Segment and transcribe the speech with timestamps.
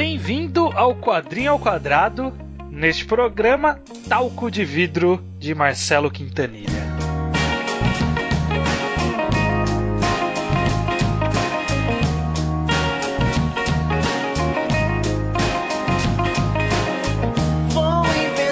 [0.00, 2.32] Bem-vindo ao Quadrinho ao Quadrado,
[2.70, 6.68] neste programa Talco de Vidro de Marcelo Quintanilha.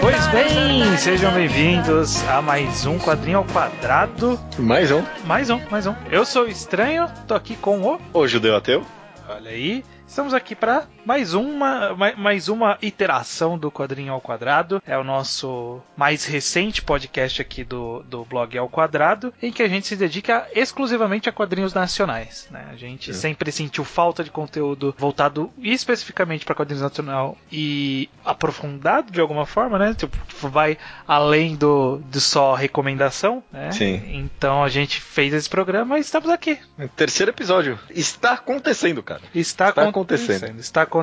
[0.00, 4.36] Pois bem, sejam bem-vindos a mais um Quadrinho ao Quadrado.
[4.58, 5.04] Mais um.
[5.24, 5.94] Mais um, mais um.
[6.10, 8.00] Eu sou o Estranho, tô aqui com o.
[8.12, 8.84] O Judeu Ateu.
[9.28, 9.84] Olha aí.
[10.08, 14.82] Estamos aqui para mais uma, mais uma iteração do Quadrinho ao Quadrado.
[14.84, 19.68] É o nosso mais recente podcast aqui do, do blog ao Quadrado, em que a
[19.68, 22.48] gente se dedica exclusivamente a quadrinhos nacionais.
[22.50, 22.66] Né?
[22.72, 23.14] A gente é.
[23.14, 29.78] sempre sentiu falta de conteúdo voltado especificamente para quadrinhos nacional e aprofundado de alguma forma,
[29.78, 29.94] né?
[29.94, 30.16] Tipo,
[30.48, 33.70] vai além do, de só recomendação, né?
[33.70, 34.02] Sim.
[34.12, 36.58] Então a gente fez esse programa e estamos aqui.
[36.96, 37.78] Terceiro episódio.
[37.90, 39.22] Está acontecendo, cara.
[39.32, 40.58] Está, Está acontecendo.
[40.58, 40.95] Está acontecendo.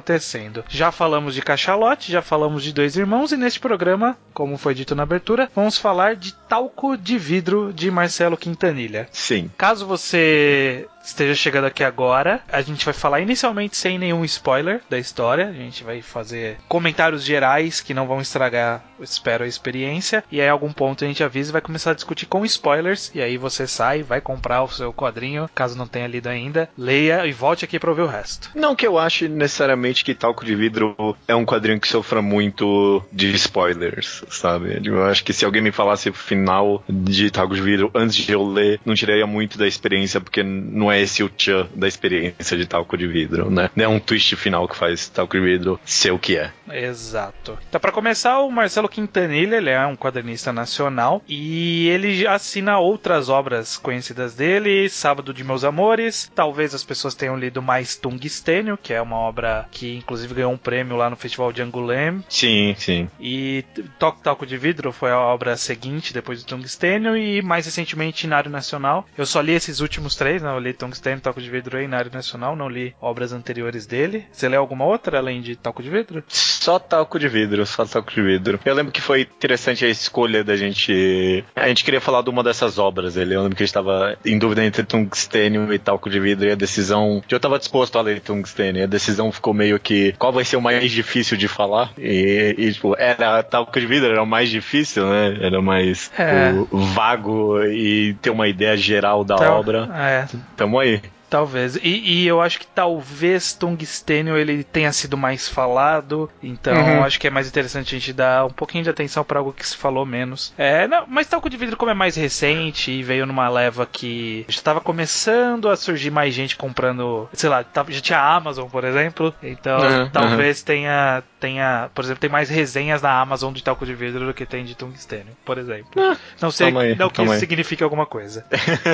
[0.70, 4.96] Já falamos de Cachalote, já falamos de Dois Irmãos e neste programa, como foi dito
[4.96, 9.08] na abertura, vamos falar de Talco de Vidro de Marcelo Quintanilha.
[9.12, 9.50] Sim.
[9.58, 14.98] Caso você esteja chegando aqui agora, a gente vai falar inicialmente sem nenhum spoiler da
[14.98, 15.48] história.
[15.48, 20.24] A gente vai fazer comentários gerais que não vão estragar, espero, a experiência.
[20.32, 23.12] E aí, algum ponto a gente avisa e vai começar a discutir com spoilers.
[23.14, 27.26] E aí você sai, vai comprar o seu quadrinho, caso não tenha lido ainda, leia
[27.26, 28.50] e volte aqui para ouvir o resto.
[28.56, 30.96] Não que eu ache necessariamente que Talco de Vidro
[31.28, 34.80] é um quadrinho que sofra muito de spoilers, sabe?
[34.84, 38.32] Eu acho que se alguém me falasse o final de Talco de Vidro antes de
[38.32, 41.88] eu ler, não tiraria muito da experiência, porque não é é esse o tchan da
[41.88, 43.70] experiência de talco de vidro, né?
[43.76, 46.52] Não é um twist final que faz talco de vidro ser o que é.
[46.72, 47.58] Exato.
[47.68, 53.30] Então, para começar, o Marcelo Quintanilha, ele é um quadrinista nacional e ele assina outras
[53.30, 58.94] obras conhecidas dele, Sábado de Meus Amores, talvez as pessoas tenham lido mais Tungstênio, que
[58.94, 62.24] é uma obra que inclusive ganhou um prêmio lá no Festival de Angoulême.
[62.30, 63.10] Sim, sim.
[63.20, 63.64] E
[64.00, 69.06] Talco de Vidro foi a obra seguinte depois do Tungstênio e mais recentemente Inário Nacional.
[69.18, 70.50] Eu só li esses últimos três, né?
[70.50, 74.26] Eu li Tungstênio, Talco de Vidro e Inário Nacional, não li obras anteriores dele.
[74.34, 76.22] Você leu alguma outra além de Talco de Vidro?
[76.64, 78.58] Só talco de vidro, só talco de vidro.
[78.64, 81.44] Eu lembro que foi interessante a escolha da gente.
[81.56, 83.36] A gente queria falar de uma dessas obras dele.
[83.36, 86.52] Eu lembro que a gente estava em dúvida entre tungstênio e talco de vidro, e
[86.52, 87.22] a decisão.
[87.30, 90.56] Eu estava disposto a ler tungstênio, e a decisão ficou meio que qual vai ser
[90.56, 91.92] o mais difícil de falar.
[91.98, 95.38] E, e tipo, era talco de vidro, era o mais difícil, né?
[95.42, 96.54] Era mais é.
[96.72, 99.90] o, vago e ter uma ideia geral da então, obra.
[99.94, 100.28] É.
[100.74, 101.00] Tamo aí.
[101.34, 101.78] Talvez.
[101.78, 106.30] E, e, eu acho que talvez Tungstênio ele tenha sido mais falado.
[106.44, 107.04] Então uhum.
[107.04, 109.68] acho que é mais interessante a gente dar um pouquinho de atenção para algo que
[109.68, 110.54] se falou menos.
[110.56, 114.46] É, não, mas Talco de Vidro, como é mais recente e veio numa leva que
[114.48, 117.28] já estava começando a surgir mais gente comprando.
[117.34, 119.34] Sei lá, já tinha a Amazon, por exemplo.
[119.42, 120.10] Então uhum.
[120.12, 120.66] talvez uhum.
[120.66, 121.90] tenha, tenha.
[121.96, 124.76] Por exemplo, tem mais resenhas na Amazon de Talco de Vidro do que tem de
[124.76, 126.00] Tungstênio, por exemplo.
[126.00, 128.46] Ah, não sei aí, não que isso signifique alguma coisa.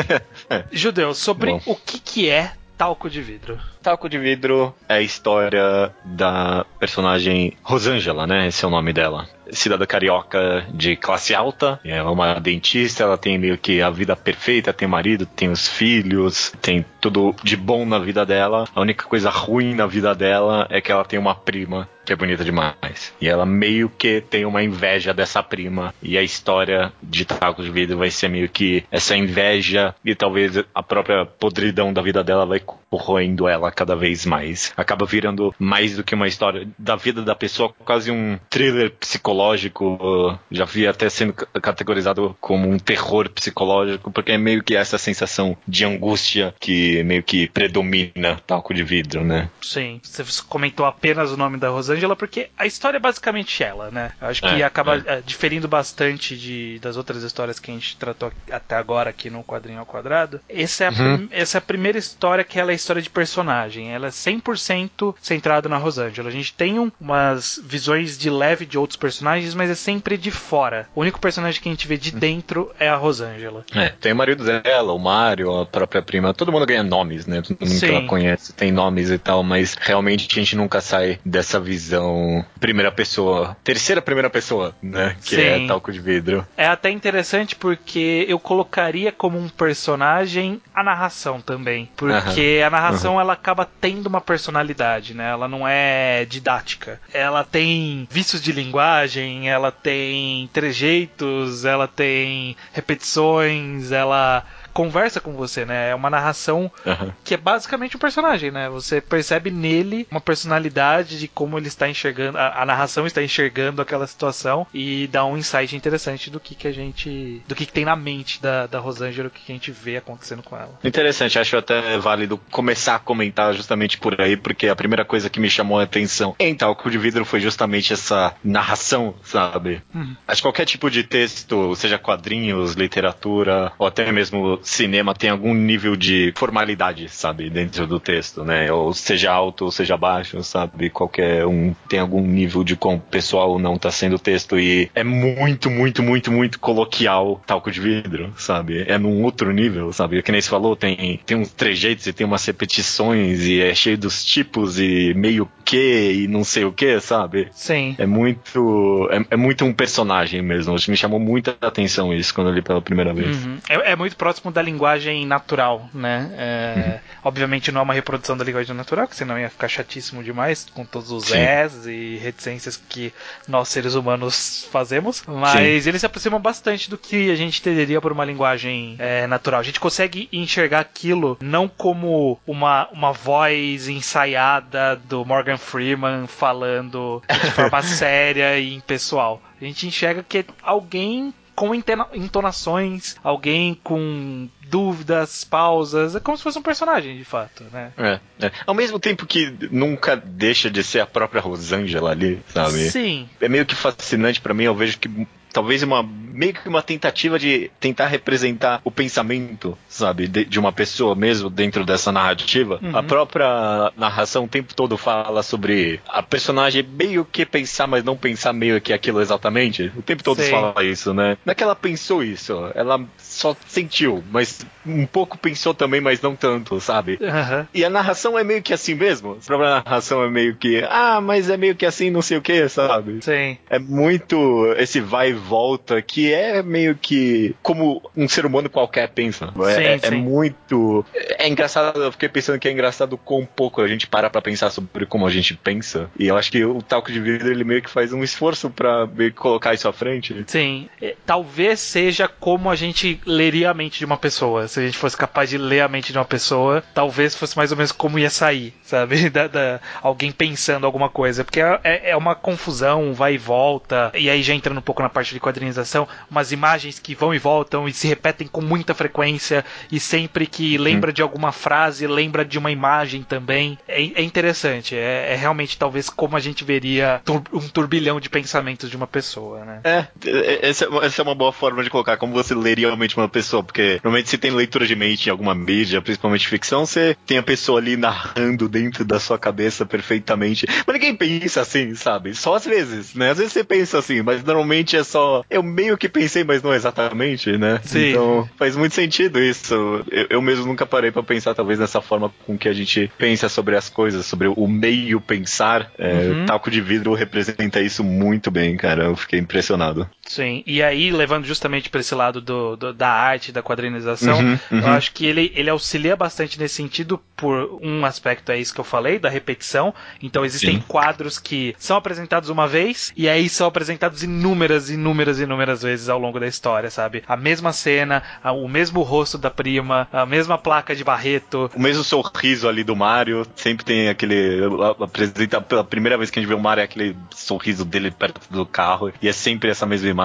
[0.71, 1.61] Judeu, sobre Bom.
[1.65, 3.59] o que, que é talco de vidro?
[3.83, 8.47] Talco de vidro é a história da personagem Rosângela, né?
[8.47, 9.27] Esse é o nome dela.
[9.51, 14.15] Cidadã carioca de classe alta, ela é uma dentista, ela tem meio que a vida
[14.15, 18.65] perfeita, tem marido, tem os filhos, tem tudo de bom na vida dela.
[18.73, 22.15] A única coisa ruim na vida dela é que ela tem uma prima que é
[22.15, 23.13] bonita demais.
[23.21, 25.93] E ela meio que tem uma inveja dessa prima.
[26.01, 30.57] E a história de Taco de Vidro vai ser meio que essa inveja e talvez
[30.73, 32.59] a própria podridão da vida dela vai
[32.89, 34.73] corroendo ela cada vez mais.
[34.75, 40.39] Acaba virando mais do que uma história da vida da pessoa, quase um thriller psicológico.
[40.49, 45.55] Já vi até sendo categorizado como um terror psicológico, porque é meio que essa sensação
[45.67, 49.51] de angústia que meio que predomina Talco de Vidro, né?
[49.61, 50.01] Sim.
[50.01, 54.11] Você comentou apenas o nome da Rosângela Angela, porque a história é basicamente ela, né?
[54.21, 55.03] Eu acho que é, acaba é.
[55.05, 55.21] é.
[55.21, 59.79] diferindo bastante de, das outras histórias que a gente tratou até agora aqui no Quadrinho
[59.79, 60.39] ao Quadrado.
[60.49, 61.27] Essa é a, uhum.
[61.31, 63.93] essa é a primeira história que ela é história de personagem.
[63.93, 66.29] Ela é 100% centrada na Rosângela.
[66.29, 70.31] A gente tem um, umas visões de leve de outros personagens, mas é sempre de
[70.31, 70.87] fora.
[70.95, 73.65] O único personagem que a gente vê de dentro é a Rosângela.
[73.75, 76.33] É, tem o marido dela, o Mário, a própria prima.
[76.33, 77.41] Todo mundo ganha nomes, né?
[77.41, 77.79] Todo mundo Sim.
[77.79, 81.88] que ela conhece tem nomes e tal, mas realmente a gente nunca sai dessa visão
[81.89, 85.15] visão primeira pessoa, terceira primeira pessoa, né?
[85.23, 85.65] Que é Sim.
[85.65, 86.45] é talco de vidro.
[86.55, 91.89] É até interessante porque eu colocaria como um personagem a narração também.
[91.97, 95.31] Porque a narração ela acaba tendo uma personalidade, né?
[95.31, 97.01] Ela não é didática.
[97.11, 104.45] Ela tem vícios de linguagem, ela tem trejeitos, ela tem repetições, ela
[104.79, 105.89] conversa com você, né?
[105.89, 107.13] É uma narração Aham.
[107.21, 108.69] que é basicamente um personagem, né?
[108.69, 113.81] Você percebe nele uma personalidade de como ele está enxergando, a, a narração está enxergando
[113.81, 117.43] aquela situação e dá um insight interessante do que, que a gente.
[117.45, 119.97] do que, que tem na mente da, da Rosângela, o que, que a gente vê
[119.97, 120.79] acontecendo com ela.
[120.81, 125.41] Interessante, acho até válido começar a comentar justamente por aí, porque a primeira coisa que
[125.41, 129.81] me chamou a atenção em Talco de Vidro foi justamente essa narração, sabe?
[129.93, 130.15] Uhum.
[130.25, 135.53] Acho que qualquer tipo de texto, seja quadrinhos, literatura, ou até mesmo cinema, tem algum
[135.53, 137.49] nível de formalidade, sabe?
[137.49, 138.71] Dentro do texto, né?
[138.71, 140.89] Ou seja alto, ou seja baixo, sabe?
[140.89, 145.69] Qualquer um tem algum nível de como pessoal não tá sendo texto e é muito,
[145.69, 148.83] muito, muito, muito coloquial Talco de Vidro, sabe?
[148.87, 150.21] É num outro nível, sabe?
[150.21, 153.97] Que nem você falou, tem, tem uns trejeitos e tem umas repetições e é cheio
[153.97, 157.47] dos tipos e meio que e não sei o que, sabe?
[157.51, 157.95] Sim.
[157.97, 159.07] É muito.
[159.11, 160.75] É, é muito um personagem mesmo.
[160.87, 163.45] Me chamou muita atenção isso quando eu li pela primeira vez.
[163.45, 163.57] Uhum.
[163.69, 166.31] É, é muito próximo da linguagem natural, né?
[166.37, 170.65] É, Obviamente não é uma reprodução da linguagem natural, que senão ia ficar chatíssimo demais,
[170.73, 171.37] com todos os Sim.
[171.37, 173.13] S e reticências que
[173.47, 175.23] nós seres humanos fazemos.
[175.27, 179.59] Mas ele se aproxima bastante do que a gente entenderia por uma linguagem é, natural.
[179.59, 187.21] A gente consegue enxergar aquilo não como uma, uma voz ensaiada do Morgan Freeman falando
[187.29, 189.41] de forma séria e impessoal.
[189.61, 196.57] A gente enxerga que alguém com entonações, alguém com dúvidas, pausas, é como se fosse
[196.57, 197.91] um personagem, de fato, né?
[197.97, 198.51] É, é.
[198.65, 202.89] Ao mesmo tempo que nunca deixa de ser a própria Rosângela ali, sabe?
[202.89, 205.09] Sim, É meio que fascinante pra mim, eu vejo que
[205.51, 210.71] talvez uma meio que uma tentativa de tentar representar o pensamento, sabe, de, de uma
[210.71, 212.79] pessoa mesmo dentro dessa narrativa.
[212.81, 212.95] Uhum.
[212.95, 218.15] A própria narração o tempo todo fala sobre a personagem meio que pensar, mas não
[218.15, 219.91] pensar meio que aquilo exatamente.
[219.97, 220.51] O tempo todo Sim.
[220.51, 221.37] fala isso, né?
[221.45, 226.21] Não é que ela pensou isso, ela só sentiu, mas um pouco pensou também, mas
[226.21, 227.19] não tanto, sabe?
[227.21, 227.67] aham.
[227.73, 229.37] E a narração é meio que assim mesmo.
[229.41, 232.41] A própria narração é meio que, ah, mas é meio que assim, não sei o
[232.41, 233.19] que, sabe?
[233.21, 239.09] sim, É muito esse vai volta que é meio que como um ser humano qualquer
[239.09, 239.51] pensa.
[239.67, 240.15] É, Sim, é- é sim.
[240.21, 241.05] muito.
[241.37, 244.69] É engraçado, eu fiquei pensando que é engraçado quão pouco a gente para pra pensar
[244.69, 246.09] sobre como a gente pensa.
[246.19, 249.07] E eu acho que o talco de vidro ele meio que faz um esforço pra
[249.07, 250.43] meio que colocar isso à frente.
[250.47, 250.87] sim.
[251.01, 254.67] É, Talvez seja como a gente leria a mente de uma pessoa.
[254.67, 257.71] Se a gente fosse capaz de ler a mente de uma pessoa, talvez fosse mais
[257.71, 259.29] ou menos como ia sair, sabe?
[259.29, 261.43] Da, da- alguém pensando alguma coisa.
[261.45, 264.11] Porque é, é- é uma confusão, vai e volta.
[264.15, 267.39] E aí já entrando um pouco na parte de quadrinização, umas imagens que vão e
[267.39, 269.63] voltam e se repetem com muita frequência.
[269.91, 273.77] E sempre que lembra de alguma frase, lembra de uma imagem também.
[273.87, 274.95] É, é interessante.
[274.95, 279.07] É, é realmente talvez como a gente veria tur- um turbilhão de pensamentos de uma
[279.07, 279.79] pessoa, né?
[279.83, 282.87] É, é- essa é, uma, essa é uma boa forma de colocar como você leria
[282.87, 286.85] realmente uma pessoa, porque normalmente se tem leitura de mente em alguma mídia, principalmente ficção,
[286.85, 290.65] você tem a pessoa ali narrando dentro da sua cabeça perfeitamente.
[290.85, 292.33] Mas ninguém pensa assim, sabe?
[292.35, 293.31] Só às vezes, né?
[293.31, 295.18] Às vezes você pensa assim, mas normalmente é só.
[295.49, 297.79] Eu meio que pensei, mas não exatamente, né?
[297.83, 298.09] Sim.
[298.09, 299.73] Então faz muito sentido isso.
[300.11, 303.49] Eu, eu mesmo nunca parei pra pensar, talvez, nessa forma com que a gente pensa
[303.49, 305.91] sobre as coisas, sobre o meio pensar.
[305.97, 306.45] É, Uhum.
[306.45, 309.05] Taco de vidro representa isso muito bem, cara.
[309.05, 310.07] Eu fiquei impressionado.
[310.29, 314.59] Sim, e aí, levando justamente para esse lado do, do- da arte, da quadrinização, Uhum,
[314.71, 314.79] uhum.
[314.81, 318.79] eu acho que ele, ele auxilia bastante nesse sentido, por um aspecto é isso que
[318.79, 319.91] eu falei, da repetição.
[320.21, 320.83] Então, existem Sim.
[320.87, 326.19] quadros que são apresentados uma vez, e aí são apresentados inúmeras, inúmeras, inúmeras vezes ao
[326.19, 327.23] longo da história, sabe?
[327.27, 331.71] A mesma cena, o mesmo rosto da prima, a mesma placa de Barreto.
[331.75, 334.59] O mesmo sorriso ali do Mario, sempre tem aquele.
[335.01, 338.41] Apresenta pela primeira vez que a gente vê o Mario, é aquele sorriso dele perto
[338.51, 340.18] do carro, e é sempre essa mesma imagem.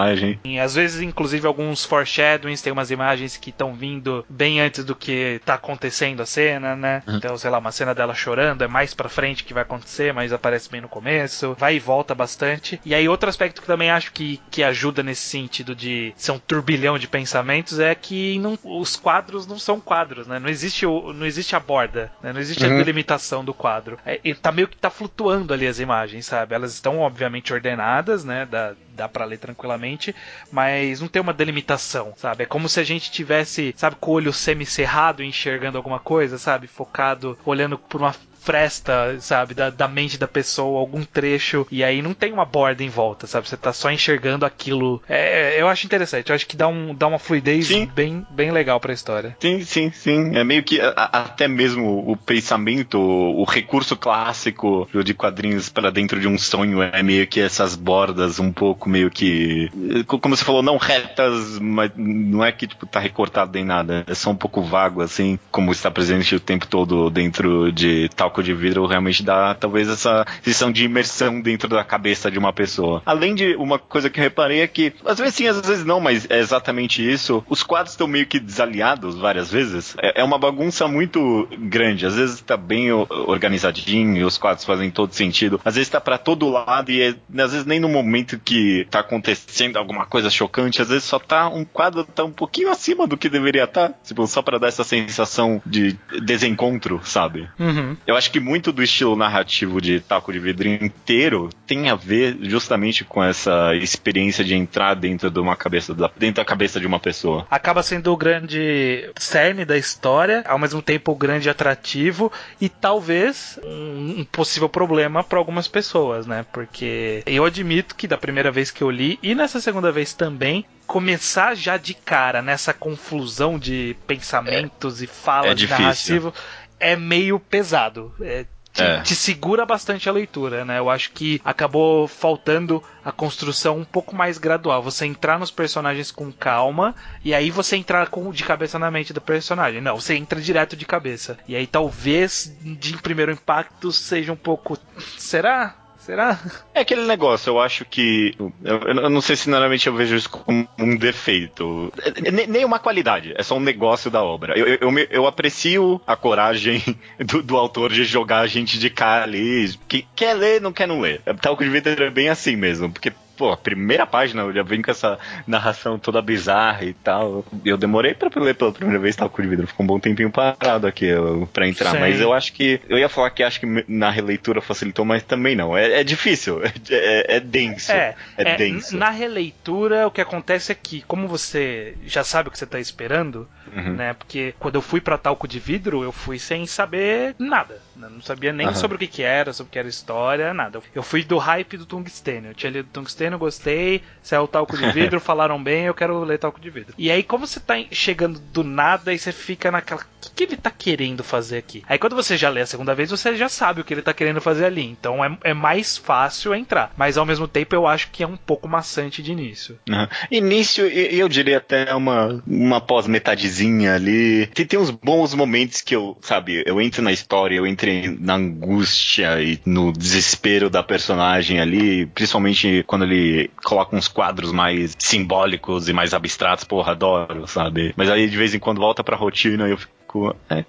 [0.45, 4.95] E às vezes, inclusive, alguns foreshadowings, tem umas imagens que estão vindo bem antes do
[4.95, 7.03] que tá acontecendo a cena, né?
[7.09, 10.33] Então, sei lá, uma cena dela chorando é mais pra frente que vai acontecer, mas
[10.33, 11.55] aparece bem no começo.
[11.59, 12.81] Vai e volta bastante.
[12.85, 16.39] E aí, outro aspecto que também acho que, que ajuda nesse sentido de ser um
[16.39, 20.39] turbilhão de pensamentos é que não- os quadros não são quadros, né?
[20.39, 22.33] Não existe, o, não existe a borda, né?
[22.33, 22.77] Não existe a Uhum.
[22.77, 23.99] delimitação do quadro.
[24.05, 26.55] É, e tá meio que tá flutuando ali as imagens, sabe?
[26.55, 28.47] Elas estão, obviamente, ordenadas, né?
[28.51, 30.15] Dá, dá pra ler tranquilamente,
[30.51, 32.45] mas não tem uma delimitação, sabe?
[32.45, 36.67] É como se a gente tivesse, sabe, com o olho semicerrado enxergando alguma coisa, sabe?
[36.67, 42.03] Focado, olhando por uma fresta, sabe, da, da mente da pessoa, algum trecho, e aí
[42.03, 43.49] não tem uma borda em volta, sabe?
[43.49, 45.03] Você tá só enxergando aquilo.
[45.09, 47.89] É, eu acho interessante, eu acho que dá, um, dá uma fluidez Sim.
[47.95, 49.37] bem, bem legal pra história.
[49.41, 50.37] Sim, sim, sim.
[50.37, 56.21] É meio que a- até mesmo o pensamento, o recurso clássico de quadrinhos para dentro
[56.21, 59.71] de um sonho é meio que essas bordas um pouco meio que.
[60.07, 64.05] Como você falou, não retas, mas não é que tipo, tá recortado nem nada.
[64.07, 68.09] É só um pouco vago, assim, como está presente o tempo todo dentro de
[68.43, 73.03] de vidro, realmente dá talvez essa sensação de imersão dentro da cabeça de uma pessoa.
[73.05, 76.01] Além de uma coisa que eu reparei é que, às vezes sim, às vezes não,
[76.01, 77.45] mas é exatamente isso.
[77.49, 79.95] Os quadros estão meio que desaliados várias vezes.
[80.01, 82.07] É, é uma bagunça muito grande.
[82.07, 85.61] Às vezes tá bem organizadinho e os quadros fazem todo sentido.
[85.65, 89.01] Às vezes tá para todo lado e é, às vezes nem no momento que tá
[89.01, 93.17] acontecendo alguma coisa chocante, às vezes só tá um quadro tá um pouquinho acima do
[93.17, 97.49] que deveria estar, tá, tipo, só para dar essa sensação de desencontro, sabe?
[97.59, 97.97] Uhum.
[98.07, 102.37] Eu acho que muito do estilo narrativo de Taco de Vidro inteiro tem a ver
[102.43, 106.87] justamente com essa experiência de entrar dentro de uma cabeça da, dentro da cabeça de
[106.87, 107.47] uma pessoa.
[107.51, 113.59] Acaba sendo o grande cerne da história, ao mesmo tempo o grande atrativo e talvez
[113.65, 116.45] um, possível problema para algumas pessoas, né?
[116.53, 120.65] Porque eu admito que da primeira vez que eu li e nessa segunda vez também
[120.87, 126.35] começar já de cara nessa confusão de pensamentos é, e falas é narrativas
[126.79, 128.15] é meio pesado.
[128.21, 129.01] É, te, é.
[129.03, 130.79] te, segura bastante a leitura, né?
[130.79, 134.83] Eu acho que acabou faltando a construção um pouco mais gradual.
[134.83, 139.13] Você entrar nos personagens com calma e aí você entrar com, de cabeça na mente
[139.13, 139.81] do personagem.
[139.81, 141.39] Não, você entra direto de cabeça.
[141.47, 144.77] E aí talvez de primeiro impacto seja um pouco.
[145.17, 145.84] Será?
[146.05, 146.39] Será?
[146.75, 148.37] É aquele negócio, eu acho que.
[148.63, 151.91] Eu, eu não sei se sinceramente eu vejo isso como um defeito.
[152.31, 154.53] Nem, nem uma qualidade, é só um negócio da obra.
[154.59, 156.83] Eu, eu, eu, eu aprecio a coragem
[157.19, 159.73] do, do, autor de jogar a gente de cara ali.
[159.89, 161.23] Que quer ler, não quer não ler.
[161.41, 164.83] Talco de Vida é bem assim mesmo, porque pô, a primeira página eu já vem
[164.83, 167.45] com essa narração toda bizarra e tal.
[167.65, 169.67] Eu demorei pra ler pela primeira vez tal de vidro.
[169.67, 171.09] Ficou um bom tempinho parado aqui
[171.53, 171.93] pra entrar.
[171.93, 171.99] Sim.
[171.99, 172.81] Mas eu acho que.
[172.89, 175.77] Eu ia falar que acho que na releitura facilitou, mas também não.
[175.77, 176.63] É, é difícil.
[176.91, 177.93] É, é, é denso.
[177.93, 178.97] É, é, é denso.
[178.97, 182.79] Na releitura, o que acontece é que, como você já sabe o que você tá
[182.79, 183.95] esperando, uhum.
[183.95, 184.15] né?
[184.15, 187.81] Porque quando eu fui pra talco de vidro, eu fui sem saber nada.
[187.97, 188.09] Né?
[188.11, 188.75] Não sabia nem uhum.
[188.75, 190.81] sobre o que, que era, sobre o que era história, nada.
[190.95, 192.51] Eu fui do hype do Tungstênio.
[192.51, 196.39] Eu tinha lido Tungstênio, gostei, saiu o talco de vidro, falaram bem, eu quero ler
[196.39, 196.95] talco de vidro.
[196.97, 200.03] E aí, como você tá chegando do nada, aí você fica naquela.
[200.35, 201.83] Que, que ele tá querendo fazer aqui?
[201.89, 204.13] Aí quando você já lê a segunda vez, você já sabe o que ele tá
[204.13, 204.85] querendo fazer ali.
[204.85, 206.93] Então é, é mais fácil entrar.
[206.97, 209.79] Mas ao mesmo tempo eu acho que é um pouco maçante de início.
[209.89, 210.07] Uhum.
[210.31, 214.47] Início, eu diria até uma, uma pós-metadezinha ali.
[214.49, 218.17] Tem, tem uns bons momentos que eu, sabe, eu entro na história, eu entro entre
[218.21, 224.95] na angústia e no desespero da personagem ali, principalmente quando ele coloca uns quadros mais
[224.99, 227.93] simbólicos e mais abstratos, porra, adoro, sabe?
[227.97, 230.37] Mas aí de vez em quando volta pra rotina e eu fico pouco.
[230.49, 230.65] É,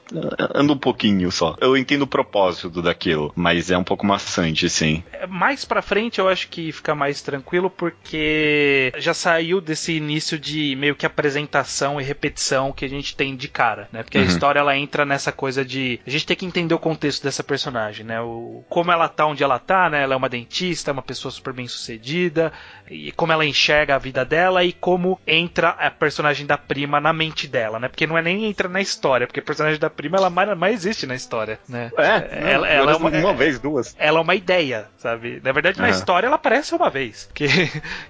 [0.55, 1.55] anda um pouquinho só.
[1.61, 5.03] Eu entendo o propósito daquilo, mas é um pouco maçante, sim.
[5.13, 10.39] É, mais pra frente eu acho que fica mais tranquilo porque já saiu desse início
[10.39, 14.01] de meio que apresentação e repetição que a gente tem de cara, né?
[14.01, 14.23] Porque uhum.
[14.23, 17.43] a história ela entra nessa coisa de a gente tem que entender o contexto dessa
[17.43, 18.19] personagem, né?
[18.21, 20.01] O, como ela tá onde ela tá, né?
[20.01, 22.51] Ela é uma dentista, é uma pessoa super bem sucedida,
[22.89, 27.13] e como ela enxerga a vida dela e como entra a personagem da prima na
[27.13, 27.87] mente dela, né?
[27.87, 30.75] Porque não é nem entra na história, porque a personagem da prima ela mais, mais
[30.75, 31.91] existe na história, né?
[31.97, 33.95] É, ela, ela é uma, uma vez, duas.
[33.99, 35.41] Ela é uma ideia, sabe?
[35.43, 35.91] Na verdade, na uhum.
[35.91, 37.47] história ela aparece uma vez, que,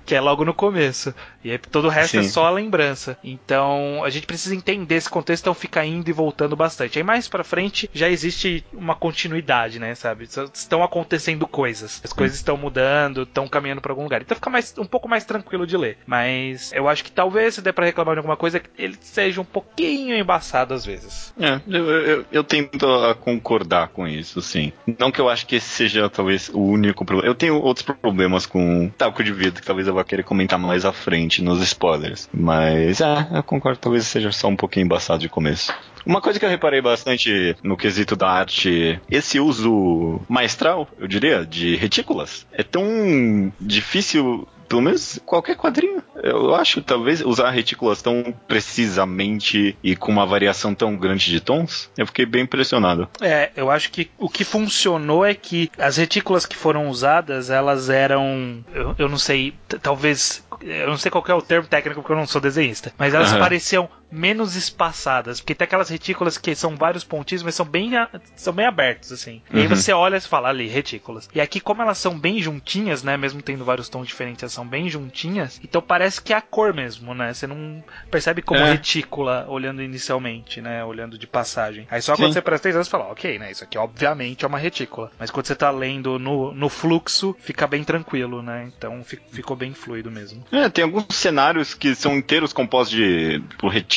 [0.05, 1.13] que é logo no começo.
[1.43, 2.27] E aí, todo o resto é Sim.
[2.27, 3.17] é só a lembrança.
[3.23, 6.99] Então, a gente precisa entender esse contexto, então fica indo e voltando bastante.
[6.99, 10.27] Aí mais para frente já existe uma continuidade, né, sabe?
[10.53, 12.01] Estão acontecendo coisas.
[12.03, 14.21] As coisas estão mudando, estão caminhando para algum lugar.
[14.21, 15.97] Então fica mais, um pouco mais tranquilo de ler.
[16.05, 19.45] Mas eu acho que talvez se der para reclamar de alguma coisa, ele seja um
[19.45, 21.14] pouquinho embaçado às vezes.
[21.39, 22.87] É, eu, eu, eu tento
[23.21, 24.71] concordar com isso, sim.
[24.97, 27.29] Não que eu acho que esse seja talvez o único problema.
[27.29, 30.85] Eu tenho outros problemas com talco de vidro que talvez eu vá querer comentar mais
[30.85, 32.29] à frente nos spoilers.
[32.33, 35.73] Mas, é, eu concordo, talvez seja só um pouquinho embaçado de começo.
[36.05, 41.43] Uma coisa que eu reparei bastante no quesito da arte, esse uso maestral, eu diria,
[41.43, 46.03] de retículas, é tão difícil pelo menos qualquer quadrinho.
[46.21, 51.89] Eu acho, talvez, usar retículas tão precisamente e com uma variação tão grande de tons,
[51.97, 53.07] eu fiquei bem impressionado.
[53.21, 57.89] É, eu acho que o que funcionou é que as retículas que foram usadas, elas
[57.89, 62.13] eram, eu, eu não sei, talvez eu não sei qual é o termo técnico porque
[62.13, 63.39] eu não sou desenhista, mas elas uhum.
[63.39, 67.91] pareciam menos espaçadas, porque tem aquelas retículas que são vários pontinhos, mas são bem,
[68.35, 69.41] são bem abertos, assim.
[69.49, 69.57] Uhum.
[69.57, 69.75] E aí uhum.
[69.75, 71.29] você olha e fala ali, retículas.
[71.33, 74.67] E aqui, como elas são bem juntinhas, né, mesmo tendo vários tons diferentes, elas são
[74.67, 77.33] bem juntinhas, então parece que é a cor mesmo, né?
[77.33, 78.71] Você não percebe como é.
[78.71, 81.87] retícula olhando inicialmente, né, olhando de passagem.
[81.89, 82.23] Aí só Sim.
[82.23, 85.11] quando você presta atenção, você fala, ok, né, isso aqui obviamente é uma retícula.
[85.19, 88.71] Mas quando você tá lendo no, no fluxo, fica bem tranquilo, né?
[88.75, 90.43] Então ficou bem fluido mesmo.
[90.51, 93.94] É, tem alguns cenários que são inteiros compostos de por retícula,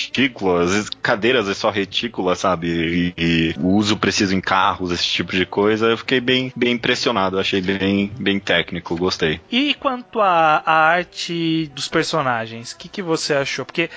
[0.62, 2.68] às vezes cadeiras é só retícula, sabe?
[2.68, 5.86] E, e, o uso preciso em carros, esse tipo de coisa.
[5.86, 9.40] Eu fiquei bem, bem impressionado, achei bem, bem técnico, gostei.
[9.50, 13.64] E quanto à arte dos personagens, o que, que você achou?
[13.64, 13.90] Porque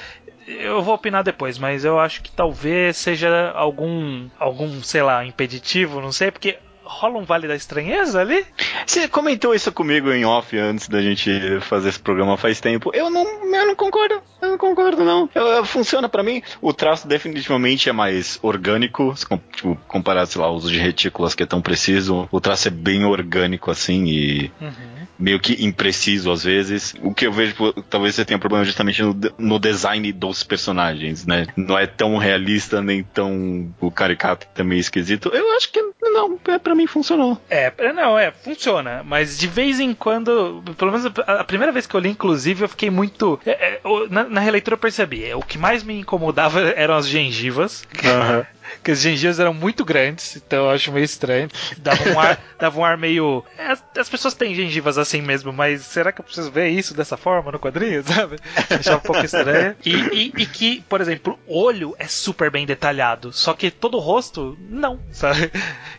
[0.48, 6.02] eu vou opinar depois, mas eu acho que talvez seja algum, algum, sei lá, impeditivo,
[6.02, 6.58] não sei, porque
[6.92, 8.46] rola um Vale da Estranheza ali?
[8.86, 11.32] Você comentou isso comigo em off antes da gente
[11.62, 12.92] fazer esse programa faz tempo.
[12.94, 14.22] Eu não, eu não concordo.
[14.42, 15.30] Eu não concordo, não.
[15.34, 16.42] Eu, eu, funciona para mim.
[16.62, 19.14] O traço definitivamente é mais orgânico.
[19.54, 22.28] Tipo, comparado, sei lá, o uso de retículas que é tão preciso.
[22.32, 24.72] O traço é bem orgânico, assim, e uhum.
[25.22, 26.94] Meio que impreciso às vezes.
[27.02, 31.48] O que eu vejo, talvez você tenha problema justamente no, no design dos personagens, né?
[31.56, 35.30] Não é tão realista, nem tão o caricato também esquisito.
[35.30, 37.40] Eu acho que não, é pra mim funcionou.
[37.50, 39.04] É, não, é, funciona.
[39.06, 42.70] Mas de vez em quando, pelo menos a, primeira vez que eu li, inclusive, eu
[42.70, 43.40] fiquei muito.
[43.46, 45.24] É, é, na, na, releitura eu percebi.
[45.24, 47.84] É, o que mais me incomodava eram as gengivas.
[48.04, 48.46] Uhum.
[48.84, 51.50] Que as gengivas eram muito grandes, então eu acho meio estranho.
[51.78, 53.44] Dava um ar, dava um ar meio.
[53.58, 57.18] É, as pessoas têm gengivas assim mesmo, mas será que eu preciso ver isso dessa
[57.18, 58.38] forma no quadrinho, sabe?
[58.70, 59.76] Achava um pouco estranho.
[59.86, 63.98] E, e, e, que, por exemplo, o olho é super bem detalhado, só que todo
[63.98, 65.52] o rosto, não, sabe?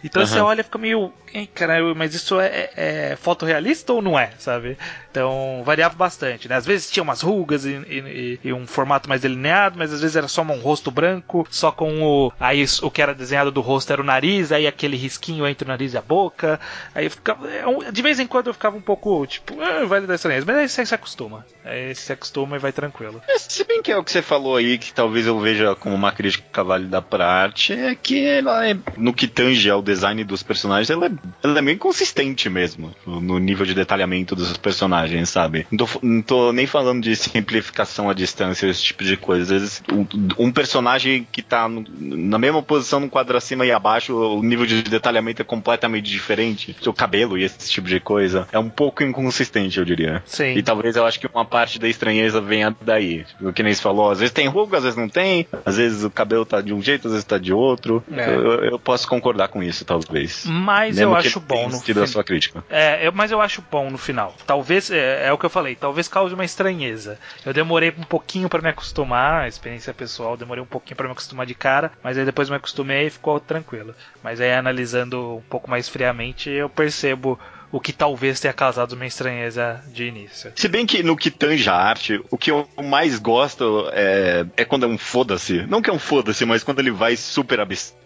[0.04, 0.28] Então uhum.
[0.28, 1.12] você olha e fica meio.
[1.54, 4.76] Caralho, mas isso é, é, é fotorrealista ou não é, sabe?
[5.10, 6.56] Então variava bastante, né?
[6.56, 10.16] Às vezes tinha umas rugas e, e, e, um formato mais delineado, mas às vezes
[10.16, 12.32] era só um rosto branco, só com o.
[12.38, 15.68] Aí o que era desenhado do rosto era o nariz, aí aquele risquinho entre o
[15.68, 16.60] nariz e a boca.
[16.94, 17.48] Aí ficava.
[17.50, 20.68] É de vez em quando eu ficava um pouco, tipo, ah, vale da mas aí
[20.68, 21.44] você se acostuma.
[21.64, 23.20] Aí você se acostuma e vai tranquilo.
[23.28, 25.94] É, se bem que é o que você falou aí, que talvez eu veja como
[25.94, 30.42] uma crítica válida pra arte, é que ela é, no que tange ao design dos
[30.42, 31.10] personagens, ela é,
[31.42, 35.66] ela é bem consistente mesmo, no nível de detalhamento dos personagens, sabe?
[35.70, 39.42] Não tô, não tô nem falando de simplificação à distância, esse tipo de coisa.
[39.42, 40.06] Às vezes, um,
[40.38, 44.66] um personagem que tá no, na mesma posição no quadro acima e abaixo, o nível
[44.66, 46.76] de detalhamento é completamente diferente.
[46.80, 48.46] Seu cabelo e esse tipo de coisa.
[48.52, 50.22] É um pouco inconsistente, eu diria.
[50.24, 50.54] Sim.
[50.56, 53.24] E talvez eu acho que uma parte da estranheza venha daí.
[53.40, 56.10] O que nem falou, às vezes tem ruga, às vezes não tem, às vezes o
[56.10, 58.02] cabelo tá de um jeito, às vezes tá de outro.
[58.10, 58.28] É.
[58.28, 60.44] Eu, eu, posso concordar com isso, talvez.
[60.46, 62.06] Mas Mesmo eu acho bom no final.
[62.06, 62.64] sua crítica.
[62.70, 64.34] É, eu, mas eu acho bom no final.
[64.46, 67.18] Talvez, é, é, o que eu falei, talvez cause uma estranheza.
[67.44, 71.12] Eu demorei um pouquinho para me acostumar, a experiência pessoal, demorei um pouquinho para me
[71.12, 73.94] acostumar de cara, mas aí depois me acostumei e ficou tranquilo.
[74.22, 77.38] Mas aí analisando um pouco mais friamente, eu percebo
[77.72, 80.52] o que talvez tenha causado uma estranheza de início.
[80.54, 84.64] Se bem que no que tange a arte, o que eu mais gosto é, é
[84.64, 85.64] quando é um foda-se.
[85.66, 88.01] Não que é um foda-se, mas quando ele vai super abstrato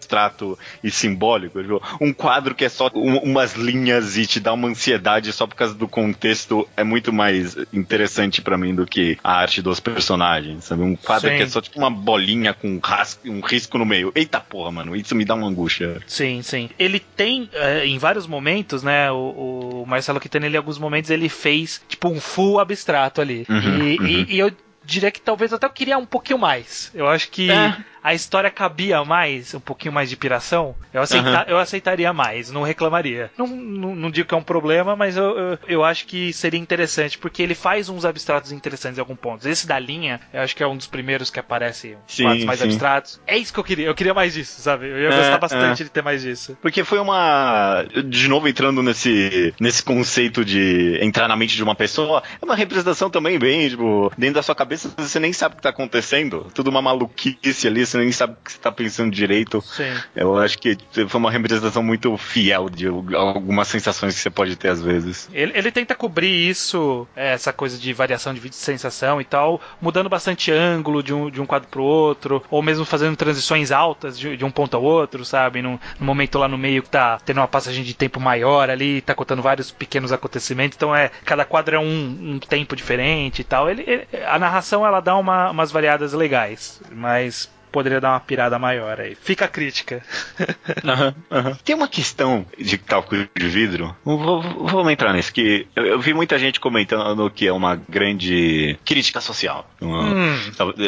[0.82, 1.60] e simbólico.
[1.60, 5.46] Tipo, um quadro que é só um, umas linhas e te dá uma ansiedade só
[5.46, 9.80] por causa do contexto é muito mais interessante para mim do que a arte dos
[9.80, 10.64] personagens.
[10.64, 10.82] Sabe?
[10.82, 11.36] Um quadro sim.
[11.36, 14.12] que é só tipo uma bolinha com um, rasco, um risco no meio.
[14.14, 16.00] Eita porra, mano, isso me dá uma angústia.
[16.06, 16.70] Sim, sim.
[16.78, 21.10] Ele tem, é, em vários momentos, né, o o Marcelo Quintana, ele, em alguns momentos,
[21.10, 23.46] ele fez, tipo, um full abstrato ali.
[23.48, 24.06] Uhum, e, uhum.
[24.06, 24.50] E, e, eu
[24.84, 26.90] diria que talvez até eu queria um pouquinho mais.
[26.94, 27.50] Eu acho que.
[27.50, 31.44] É a história cabia mais, um pouquinho mais de piração, eu, aceita, uhum.
[31.48, 33.32] eu aceitaria mais, não reclamaria.
[33.36, 36.60] Não, não, não, digo que é um problema, mas eu, eu, eu, acho que seria
[36.60, 39.48] interessante, porque ele faz uns abstratos interessantes em algum ponto.
[39.48, 42.60] Esse da linha, eu acho que é um dos primeiros que aparece sim, quadros mais
[42.60, 42.66] sim.
[42.66, 43.20] abstratos.
[43.26, 44.86] É isso que eu queria, eu queria mais disso, sabe?
[44.86, 45.84] Eu ia é, gostar bastante é.
[45.84, 46.56] de ter mais disso.
[46.62, 47.84] Porque foi uma.
[48.04, 52.54] De novo, entrando nesse, nesse conceito de entrar na mente de uma pessoa, é uma
[52.54, 56.46] representação também bem, tipo, dentro da sua cabeça você nem sabe o que tá acontecendo.
[56.54, 59.60] Tudo uma maluquice ali, você nem sabe o que você tá pensando direito.
[59.62, 59.94] Sim.
[60.14, 60.76] Eu acho que
[61.08, 65.28] foi uma representação muito fiel de algumas sensações que você pode ter às vezes.
[65.32, 70.08] Ele, ele tenta cobrir isso, é, essa coisa de variação de sensação e tal, mudando
[70.08, 74.36] bastante ângulo de um, de um quadro pro outro, ou mesmo fazendo transições altas de,
[74.36, 75.62] de um ponto ao outro, sabe?
[75.62, 79.00] No, no, momento lá no meio que tá tendo uma passagem de tempo maior ali,
[79.00, 83.44] tá contando vários pequenos acontecimentos, então é, cada quadro é um, um tempo diferente e
[83.44, 83.70] tal.
[83.70, 88.58] Ele, ele, a narração ela dá uma, umas variadas legais, mas poderia dar uma pirada
[88.58, 89.14] maior aí.
[89.14, 90.02] Fica a crítica.
[90.84, 91.54] uhum, uhum.
[91.64, 96.14] Tem uma questão de cálculo de vidro, vou, vou entrar nisso, que eu, eu, vi
[96.14, 99.68] muita gente comentando que é uma grande crítica social.
[99.80, 100.36] Uma, hum.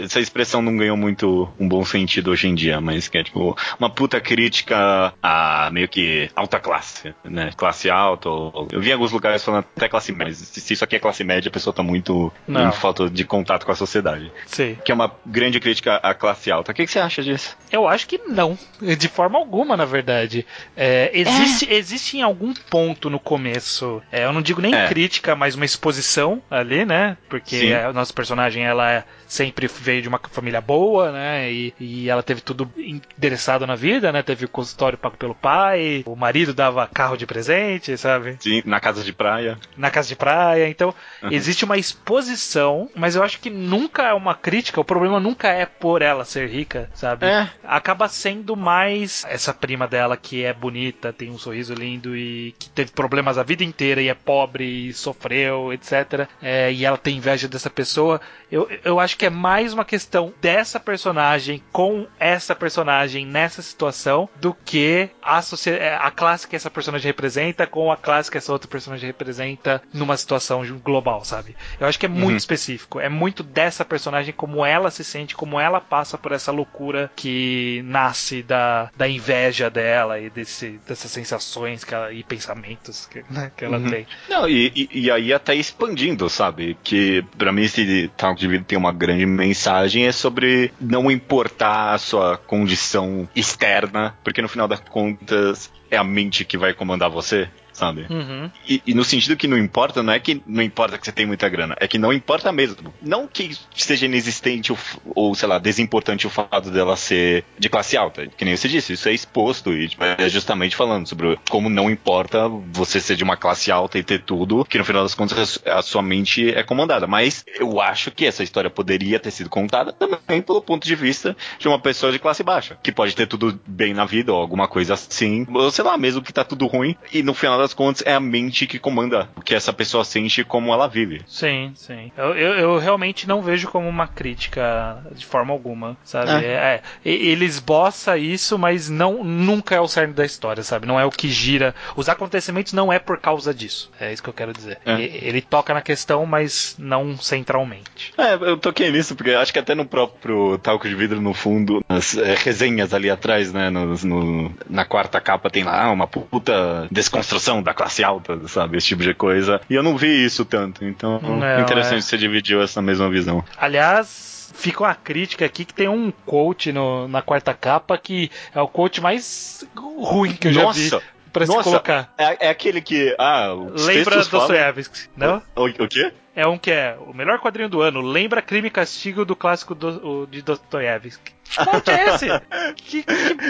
[0.02, 3.56] Essa expressão não ganhou muito um bom sentido hoje em dia, mas que é tipo
[3.78, 7.50] uma puta crítica a meio que alta classe, né?
[7.56, 8.28] Classe alta.
[8.28, 10.34] Ou, eu vi em alguns lugares falando até classe média.
[10.34, 12.68] Se isso aqui é classe média, a pessoa tá muito não.
[12.68, 14.30] em falta de contato com a sociedade.
[14.46, 14.76] Sim.
[14.84, 16.67] Que é uma grande crítica à classe alta.
[16.68, 17.56] O que, que você acha disso?
[17.72, 18.58] Eu acho que não.
[18.80, 20.46] De forma alguma, na verdade.
[20.76, 21.74] É, existe, é.
[21.74, 24.86] existe em algum ponto no começo, é, eu não digo nem é.
[24.86, 27.16] crítica, mas uma exposição ali, né?
[27.28, 31.52] Porque a nossa personagem, ela é sempre veio de uma família boa, né?
[31.52, 34.22] E, e ela teve tudo endereçado na vida, né?
[34.22, 38.36] Teve o consultório pago pelo pai, o marido dava carro de presente, sabe?
[38.40, 39.58] Sim, na casa de praia.
[39.76, 40.68] Na casa de praia.
[40.68, 41.28] Então, uhum.
[41.30, 44.80] existe uma exposição, mas eu acho que nunca é uma crítica.
[44.80, 46.57] O problema nunca é por ela ser rica,
[46.94, 47.26] sabe?
[47.26, 47.50] É.
[47.64, 52.68] Acaba sendo mais essa prima dela que é bonita, tem um sorriso lindo e que
[52.70, 56.28] teve problemas a vida inteira e é pobre e sofreu, etc.
[56.42, 58.20] É, e ela tem inveja dessa pessoa.
[58.50, 64.28] Eu, eu acho que é mais uma questão dessa personagem com essa personagem nessa situação
[64.36, 68.52] do que a, é, a classe que essa personagem representa com a classe que essa
[68.52, 71.56] outra personagem representa numa situação global, sabe?
[71.78, 72.36] Eu acho que é muito uhum.
[72.36, 73.00] específico.
[73.00, 77.82] É muito dessa personagem, como ela se sente, como ela passa por essa loucura que
[77.84, 83.50] nasce da, da inveja dela e desse, dessas sensações que ela, e pensamentos que, né,
[83.56, 83.90] que ela uhum.
[83.90, 84.06] tem.
[84.28, 86.76] Não, e, e, e, aí até expandindo, sabe?
[86.82, 91.94] Que para mim esse Talk de Vida tem uma grande mensagem é sobre não importar
[91.94, 97.10] a sua condição externa, porque no final das contas é a mente que vai comandar
[97.10, 98.06] você sabe?
[98.10, 98.50] Uhum.
[98.68, 101.24] E, e, no sentido que não importa, não é que não importa que você tem
[101.24, 102.92] muita grana, é que não importa mesmo.
[103.00, 104.72] Não que seja inexistente
[105.14, 108.92] ou, sei lá, desimportante o fato dela ser de classe alta, que nem você disse,
[108.92, 113.24] isso é exposto e tipo, é justamente falando sobre como não importa você ser de
[113.24, 116.62] uma classe alta e ter tudo, que no final das contas a sua mente é
[116.62, 117.06] comandada.
[117.06, 121.36] Mas eu acho que essa história poderia ter sido contada também pelo ponto de vista
[121.58, 124.66] de uma pessoa de classe baixa, que pode ter tudo bem na vida ou alguma
[124.66, 127.74] coisa assim, ou sei lá, mesmo que tá tudo ruim, e no final das das
[127.74, 131.22] contas, é a mente que comanda o que essa pessoa sente e como ela vive.
[131.26, 132.10] Sim, sim.
[132.16, 136.30] Eu, eu, eu realmente não vejo como uma crítica de forma alguma, sabe?
[136.44, 136.48] É.
[136.48, 140.86] É, é, ele esboça isso, mas não nunca é o cerne da história, sabe?
[140.86, 141.74] Não é o que gira.
[141.94, 143.90] Os acontecimentos não é por causa disso.
[144.00, 144.78] É isso que eu quero dizer.
[144.86, 145.00] É.
[145.00, 148.14] Ele toca na questão, mas não centralmente.
[148.16, 151.84] É, eu toquei nisso, porque acho que até no próprio Talco de Vidro, no fundo,
[151.88, 153.68] nas é, resenhas ali atrás, né?
[153.68, 158.78] No, no, na quarta capa tem lá uma puta desconstrução da classe alta, sabe?
[158.78, 159.60] Esse tipo de coisa.
[159.68, 160.84] E eu não vi isso tanto.
[160.84, 162.02] Então, não, é interessante é.
[162.02, 163.44] você dividiu essa mesma visão.
[163.56, 168.60] Aliás, fica uma crítica aqui que tem um quote no, na quarta capa que é
[168.60, 170.80] o quote mais ruim que eu Nossa.
[170.80, 172.12] já vi pra Nossa, se colocar.
[172.18, 173.14] É, é aquele que.
[173.18, 175.42] Ah, Lembra Dostoiévski, não?
[175.54, 176.12] O, o quê?
[176.34, 178.00] É um que é o melhor quadrinho do ano.
[178.00, 181.32] Lembra Crime e Castigo do clássico do, de Dostoiévski.
[181.48, 182.26] Que coach é esse?
[182.76, 183.02] que,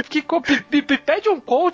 [0.09, 0.23] que, que,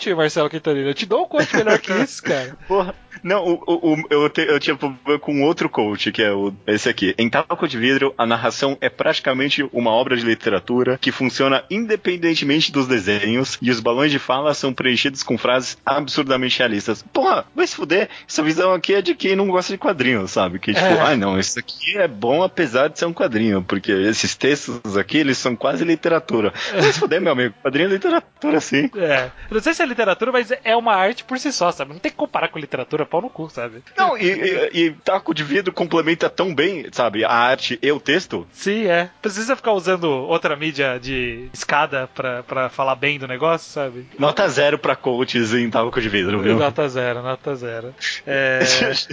[0.04, 0.88] coach, Marcelo Quintanilha.
[0.88, 2.56] Eu te dou um coach melhor que isso, cara.
[2.68, 2.94] Porra.
[3.22, 6.52] Não, o, o, o eu, te, eu tinha problema com outro coach, que é o,
[6.66, 7.14] esse aqui.
[7.16, 12.70] Em Talco de Vidro, a narração é praticamente uma obra de literatura que funciona independentemente
[12.70, 17.02] dos desenhos e os balões de fala são preenchidos com frases absurdamente realistas.
[17.12, 18.08] Porra, vai se fuder.
[18.28, 20.58] Essa visão aqui é de quem não gosta de quadrinhos, sabe?
[20.58, 21.00] Que tipo, é.
[21.00, 25.18] ah não, isso aqui é bom apesar de ser um quadrinho, porque esses textos aqui,
[25.18, 26.52] eles são quase literatura.
[26.72, 27.54] Vai se fuder, meu amigo.
[27.62, 28.90] Quadrinho é literatura, sim.
[28.96, 29.30] É.
[29.50, 31.92] Não sei se é literatura, mas é uma arte por si só, sabe?
[31.92, 33.82] Não tem que comparar com literatura pau no cu, sabe?
[33.96, 38.00] Não, e, e, e taco de vidro complementa tão bem, sabe, a arte e o
[38.00, 38.46] texto.
[38.52, 39.08] Sim, é.
[39.22, 44.06] Precisa ficar usando outra mídia de escada pra, pra falar bem do negócio, sabe?
[44.18, 46.56] Nota zero pra coaches em taco de vidro, viu?
[46.56, 47.94] Nota zero, nota zero.
[48.26, 48.60] É...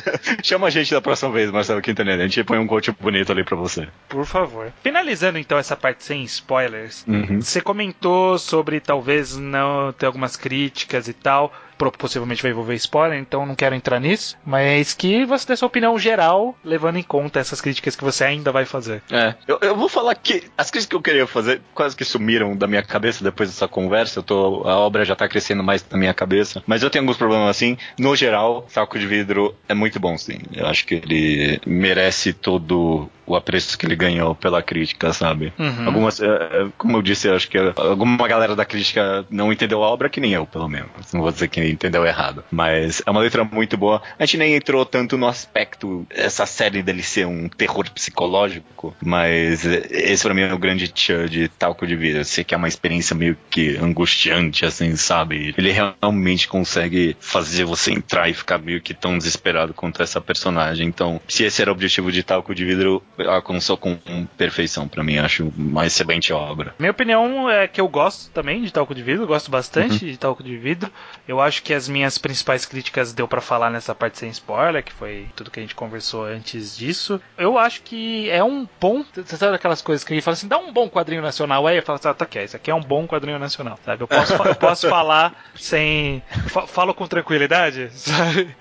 [0.43, 2.23] Chama a gente da próxima vez, Marcelo Quintanilha.
[2.23, 3.87] A gente põe um coach bonito ali pra você.
[4.09, 4.71] Por favor.
[4.83, 7.41] Finalizando então essa parte sem spoilers, uhum.
[7.41, 10.70] você comentou sobre talvez não ter algumas críticas
[11.07, 11.51] e tal
[11.97, 14.37] possivelmente vai envolver spoiler, então não quero entrar nisso.
[14.45, 18.51] Mas que você dê sua opinião geral, levando em conta essas críticas que você ainda
[18.51, 19.01] vai fazer.
[19.09, 22.55] É, eu, eu vou falar que as críticas que eu queria fazer quase que sumiram
[22.55, 24.19] da minha cabeça depois dessa conversa.
[24.19, 26.61] Eu tô, a obra já tá crescendo mais na minha cabeça.
[26.67, 27.77] Mas eu tenho alguns problemas assim.
[27.97, 30.39] No geral, Saco de Vidro é muito bom, sim.
[30.53, 35.53] Eu acho que ele merece todo o apreço que ele ganhou pela crítica, sabe?
[35.57, 35.85] Uhum.
[35.85, 39.83] Algumas, é, é, como eu disse, eu acho que alguma galera da crítica não entendeu
[39.83, 40.89] a obra, que nem eu, pelo menos.
[41.13, 42.43] Não vou dizer que entendeu errado.
[42.51, 44.01] Mas é uma letra muito boa.
[44.17, 49.65] A gente nem entrou tanto no aspecto, essa série dele ser um terror psicológico, mas
[49.65, 52.19] esse pra mim é o grande tchan de Talco de Vida.
[52.19, 55.53] Eu sei que é uma experiência meio que angustiante, assim, sabe?
[55.57, 60.87] Ele realmente consegue fazer você entrar e ficar meio que tão desesperado quanto essa personagem.
[60.87, 63.97] Então, se esse era o objetivo de Talco de Vidro, alcançou com
[64.37, 65.17] perfeição para mim.
[65.17, 66.73] Acho uma excelente obra.
[66.79, 70.11] Minha opinião é que eu gosto também de Talco de Vidro, gosto bastante uhum.
[70.11, 70.91] de Talco de Vidro.
[71.27, 74.93] Eu acho que as minhas principais críticas deu para falar nessa parte sem spoiler, que
[74.93, 77.21] foi tudo que a gente conversou antes disso.
[77.37, 79.03] Eu acho que é um bom.
[79.13, 81.65] Você sabe aquelas coisas que a gente fala assim, dá um bom quadrinho nacional.
[81.67, 84.03] Aí eu falo assim, ah, tá aqui, isso aqui é um bom quadrinho nacional, sabe?
[84.03, 86.21] Eu posso, eu posso falar sem.
[86.67, 88.55] Falo com tranquilidade, sabe?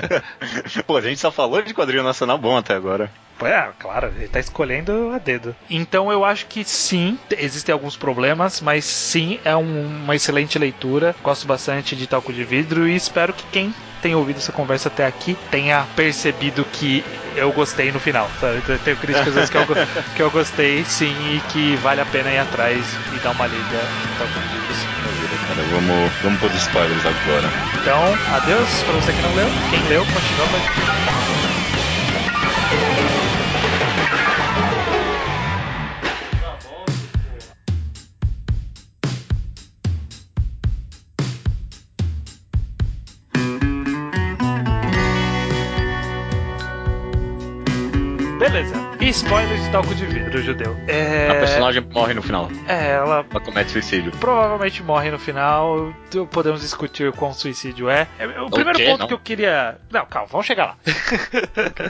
[0.86, 3.10] Pô, a gente só falou de quadrinho nacional bom até agora.
[3.42, 5.54] É, claro, ele tá escolhendo a dedo.
[5.68, 11.14] Então eu acho que sim, existem alguns problemas, mas sim, é um, uma excelente leitura.
[11.22, 15.06] Gosto bastante de Talco de Vidro e espero que quem tenha ouvido essa conversa até
[15.06, 17.02] aqui tenha percebido que
[17.34, 18.30] eu gostei no final.
[18.40, 18.62] Sabe?
[18.68, 19.66] Eu tenho críticas que eu,
[20.14, 23.88] que eu gostei sim e que vale a pena ir atrás e dar uma lida
[24.04, 24.48] em Talco de
[25.20, 25.38] Vidro.
[25.48, 27.50] Cara, vamos, vamos pôr spoilers agora.
[27.80, 29.48] Então, adeus pra você que não leu.
[29.70, 30.56] Quem leu, continua com
[48.54, 48.72] Beleza.
[49.00, 50.76] E spoiler de talco de vidro, judeu.
[50.86, 51.28] É...
[51.28, 52.48] A personagem morre no final.
[52.68, 53.26] É, ela.
[53.28, 54.12] Ela comete suicídio.
[54.12, 55.92] Provavelmente morre no final.
[56.30, 58.06] Podemos discutir qual suicídio é.
[58.16, 59.08] é o primeiro ponto Não.
[59.08, 59.76] que eu queria.
[59.90, 60.76] Não, calma, vamos chegar lá.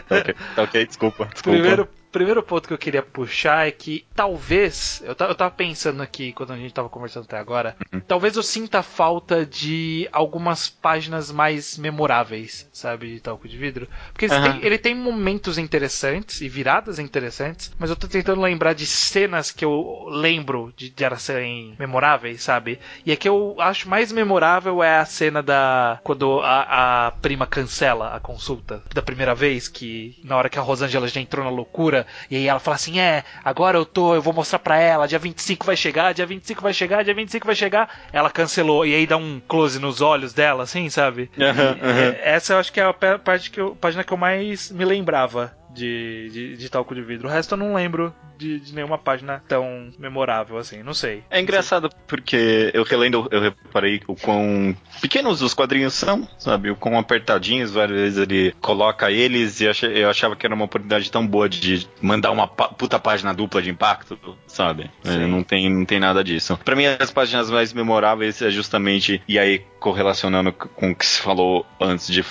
[0.09, 1.29] tá ok, tá ok, desculpa.
[1.31, 1.59] desculpa.
[1.59, 6.33] Primeiro primeiro ponto que eu queria puxar é que talvez, eu, eu tava pensando aqui
[6.33, 7.99] quando a gente tava conversando até agora, uhum.
[8.07, 13.89] talvez eu sinta falta de algumas páginas mais memoráveis, sabe, de talco de vidro.
[14.13, 14.43] Porque uhum.
[14.43, 19.51] tem, ele tem momentos interessantes e viradas interessantes, mas eu tô tentando lembrar de cenas
[19.51, 22.79] que eu lembro de, de elas serem memoráveis, sabe?
[23.05, 25.99] E a que eu acho mais memorável é a cena da.
[26.05, 30.63] quando a, a prima cancela a consulta da primeira vez, que na hora que a
[30.63, 34.23] Rosângela já entrou na loucura e aí ela fala assim: é, agora eu tô, eu
[34.23, 37.55] vou mostrar pra ela, dia 25 vai chegar, dia 25 vai chegar, dia 25 vai
[37.55, 37.89] chegar.
[38.13, 41.31] Ela cancelou, e aí dá um close nos olhos dela, assim, sabe?
[41.37, 42.17] Uhum, uhum.
[42.23, 45.53] Essa eu acho que é a parte que eu, página que eu mais me lembrava
[45.75, 47.29] de, de, de, talco de vidro.
[47.29, 51.23] O resto eu não lembro de, de, nenhuma página tão memorável assim, não sei.
[51.31, 56.71] É engraçado porque eu relendo, eu reparei o quão pequenos os quadrinhos são, sabe?
[56.71, 61.11] O quão apertadinhos, várias vezes ele coloca eles e eu achava que era uma oportunidade
[61.11, 64.91] tão boa de mandar uma puta página dupla de impacto, sabe?
[65.05, 66.59] É, não, tem, não tem nada disso.
[66.65, 71.21] Para mim, as páginas mais memoráveis é justamente, e aí correlacionando com o que se
[71.21, 72.25] falou antes de,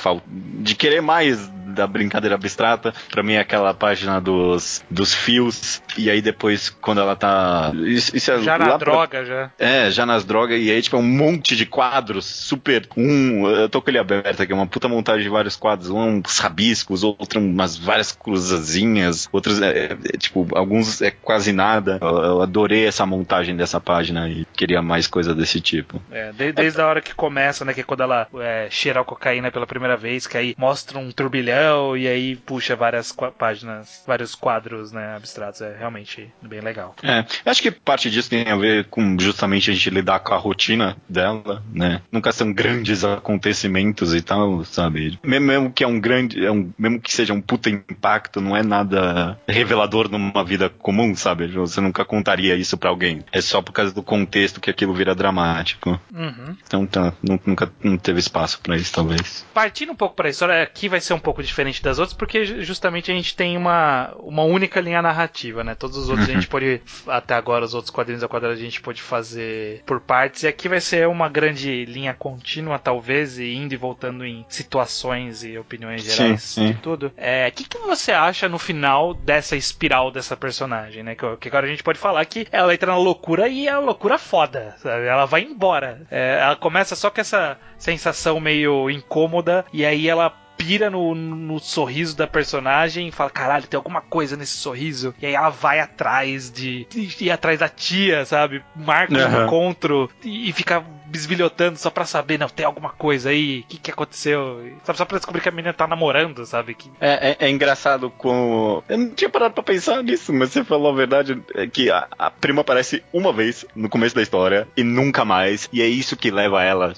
[0.60, 6.10] de querer mais da brincadeira abstrata, para mim é aquela página dos, dos fios, e
[6.10, 7.72] aí depois, quando ela tá.
[7.86, 9.26] Isso, isso é já na droga, pra...
[9.26, 9.52] já.
[9.58, 12.88] É, já nas drogas, e aí, tipo, é um monte de quadros, super.
[12.98, 13.48] Um.
[13.48, 17.44] Eu tô com ele aberto aqui, uma puta montagem de vários quadros, uns rabiscos, outros
[17.44, 21.98] umas várias cruzazinhas, outros, é, é, tipo, alguns é quase nada.
[22.02, 26.02] Eu, eu, adorei essa montagem dessa página e queria mais coisa desse tipo.
[26.12, 29.04] É, desde, desde a hora que começa, né, que é quando ela é, cheira a
[29.04, 34.36] cocaína pela primeira vez, que aí mostra um turbilhão e aí puxa várias páginas, vários
[34.36, 35.62] quadros, né, abstratos.
[35.62, 36.96] É realmente bem legal.
[37.04, 40.38] É, acho que parte disso tem a ver com justamente a gente lidar com a
[40.38, 42.02] rotina dela, né?
[42.12, 45.20] Nunca são grandes acontecimentos e tal, sabe?
[45.24, 48.64] Mesmo que é um grande, é um, mesmo que seja um puta impacto, não é
[48.64, 51.48] nada revelador numa vida comum, sabe?
[51.48, 53.24] Você nunca contaria isso para alguém.
[53.32, 56.00] É só por causa do contexto que aquilo vira dramático.
[56.14, 56.56] Uhum.
[56.66, 59.46] Então tá, nunca não teve espaço para isso, talvez.
[59.54, 62.46] Partindo um pouco para a história, aqui vai ser um pouco diferente das outras, porque
[62.64, 65.76] justamente a gente tem uma, uma única linha narrativa, né?
[65.76, 68.82] Todos os outros a gente pode, até agora, os outros quadrinhos da quadrada a gente
[68.82, 73.74] pode fazer por partes, e aqui vai ser uma grande linha contínua, talvez, e indo
[73.74, 76.74] e voltando em situações e opiniões gerais sim, sim.
[76.74, 77.08] de tudo.
[77.08, 81.16] O é, que, que você acha no final dessa espiral dessa personagem, né?
[81.16, 83.80] Que, que, agora a gente pode falar que ela entra na loucura e é a
[83.80, 85.06] loucura foda, sabe?
[85.06, 86.02] Ela vai embora.
[86.10, 91.60] É, ela começa só com essa sensação meio incômoda, e aí ela pira no, no
[91.60, 95.14] sorriso da personagem e fala: caralho, tem alguma coisa nesse sorriso.
[95.22, 96.88] E aí ela vai atrás de.
[97.20, 98.64] ir atrás da tia, sabe?
[98.76, 99.42] Marca uhum.
[99.42, 103.64] um encontro e, e fica bisbilhotando só pra saber, não, tem alguma coisa aí, o
[103.68, 104.60] que, que aconteceu?
[104.84, 106.74] Sabe, só pra descobrir que a menina tá namorando, sabe?
[106.74, 106.90] Que...
[107.00, 108.82] É, é, é, engraçado com.
[108.90, 112.08] Eu não tinha parado pra pensar nisso, mas você falou a verdade, é que a,
[112.18, 116.18] a prima aparece uma vez no começo da história e nunca mais, e é isso
[116.18, 116.94] que leva ela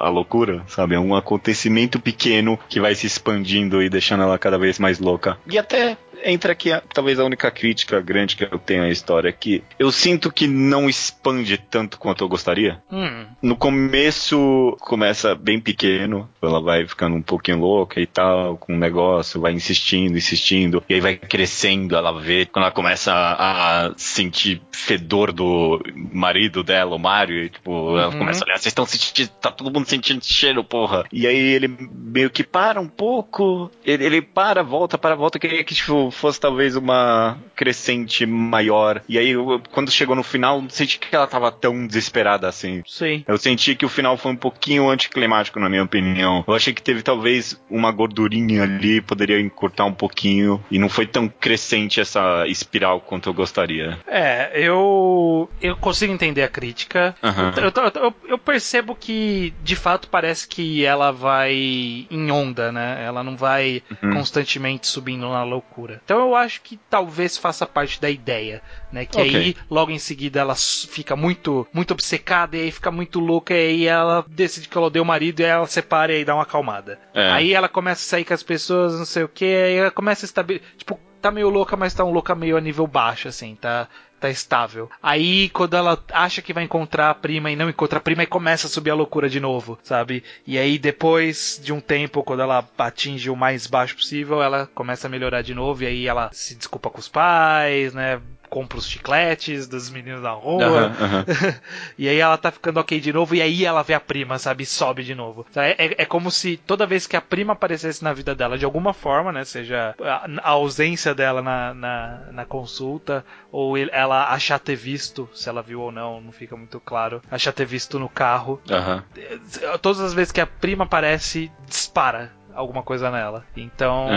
[0.00, 0.96] a loucura, sabe?
[0.96, 5.38] É um acontecimento pequeno que vai se expandindo e deixando ela cada vez mais louca.
[5.46, 9.32] E até entra aqui talvez a única crítica grande que eu tenho à história, é
[9.32, 12.82] que eu sinto que não expande tanto quanto eu gostaria.
[12.90, 13.26] Hum.
[13.42, 18.76] No começo começa bem pequeno, ela vai ficando um pouquinho louca e tal, com o
[18.76, 23.86] um negócio, vai insistindo, insistindo, e aí vai crescendo, ela vê, quando ela começa a,
[23.86, 25.80] a sentir fedor do
[26.12, 28.18] marido dela, o Mario, e, tipo, ela uhum.
[28.18, 31.04] começa a olhar, vocês estão sentindo, tá todo mundo sentindo cheiro, porra.
[31.12, 35.64] E aí ele meio que para um pouco, ele, ele para, volta, para, volta, queria
[35.64, 39.02] que, tipo, fosse talvez uma crescente maior.
[39.08, 42.82] E aí, eu, quando chegou no final, não senti que ela tava tão desesperada assim.
[42.86, 43.24] Sim.
[43.26, 46.44] Eu senti que o final foi um pouquinho anticlimático, na minha opinião.
[46.46, 50.62] Eu achei que teve talvez uma gordurinha ali, poderia encurtar um pouquinho.
[50.70, 53.98] E não foi tão crescente essa espiral quanto eu gostaria.
[54.06, 55.48] É, eu.
[55.60, 57.14] Eu consigo entender a crítica.
[57.22, 57.64] Uhum.
[57.64, 63.02] Eu, eu, eu percebo que, de fato, parece que ela vai em onda, né?
[63.04, 64.14] Ela não vai uhum.
[64.14, 65.99] constantemente subindo na loucura.
[66.04, 69.04] Então eu acho que talvez faça parte da ideia, né?
[69.04, 69.36] Que okay.
[69.36, 73.56] aí logo em seguida ela fica muito muito obcecada e aí fica muito louca e
[73.56, 76.42] aí ela decide que ela odeia o marido e ela separa e aí dá uma
[76.42, 76.98] acalmada.
[77.14, 77.30] É.
[77.30, 80.24] Aí ela começa a sair com as pessoas, não sei o que, aí ela começa
[80.24, 83.54] a estabelecer, tipo, tá meio louca, mas tá um louca meio a nível baixo, assim,
[83.54, 83.88] tá?
[84.20, 84.90] tá estável.
[85.02, 88.26] Aí, quando ela acha que vai encontrar a prima e não encontra a prima, e
[88.26, 90.22] começa a subir a loucura de novo, sabe?
[90.46, 95.06] E aí, depois de um tempo, quando ela atinge o mais baixo possível, ela começa
[95.06, 98.20] a melhorar de novo, e aí ela se desculpa com os pais, né?
[98.50, 100.66] Compra os chicletes dos meninos da rua.
[100.66, 101.54] Uhum, uhum.
[101.96, 104.64] e aí ela tá ficando ok de novo, e aí ela vê a prima, sabe?
[104.64, 105.46] E sobe de novo.
[105.54, 108.64] É, é, é, como se toda vez que a prima aparecesse na vida dela, de
[108.64, 109.44] alguma forma, né?
[109.44, 115.48] Seja a, a ausência dela na, na, na, consulta, ou ela achar ter visto, se
[115.48, 117.22] ela viu ou não, não fica muito claro.
[117.30, 118.60] Achar ter visto no carro.
[118.68, 119.78] Uhum.
[119.80, 123.44] Todas as vezes que a prima aparece, dispara alguma coisa nela.
[123.56, 124.08] Então,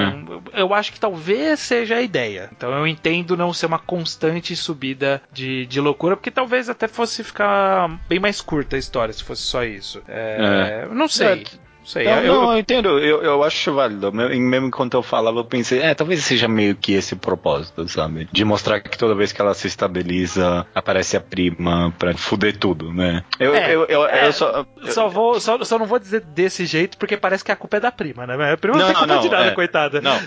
[0.53, 0.61] é.
[0.61, 2.49] eu acho que talvez seja a ideia.
[2.51, 7.23] Então, eu entendo não ser uma constante subida de, de loucura, porque talvez até fosse
[7.23, 10.01] ficar bem mais curta a história se fosse só isso.
[10.07, 10.93] É, é.
[10.93, 11.45] Não sei.
[11.85, 12.05] Sei.
[12.05, 12.99] Não, eu, não, eu entendo.
[12.99, 14.11] Eu, eu acho válido.
[14.11, 18.27] Mesmo enquanto eu falava, eu pensei, é, talvez seja meio que esse propósito, sabe?
[18.31, 22.93] De mostrar que toda vez que ela se estabiliza, aparece a prima pra fuder tudo,
[22.93, 23.23] né?
[23.39, 24.65] Eu, é, eu, eu, é, eu só.
[24.89, 27.79] Só, vou, só, só não vou dizer desse jeito, porque parece que a culpa é
[27.79, 28.53] da prima, né?
[28.53, 30.01] A prima não, não tem culpa não, de nada, é, coitada.
[30.01, 30.19] Não,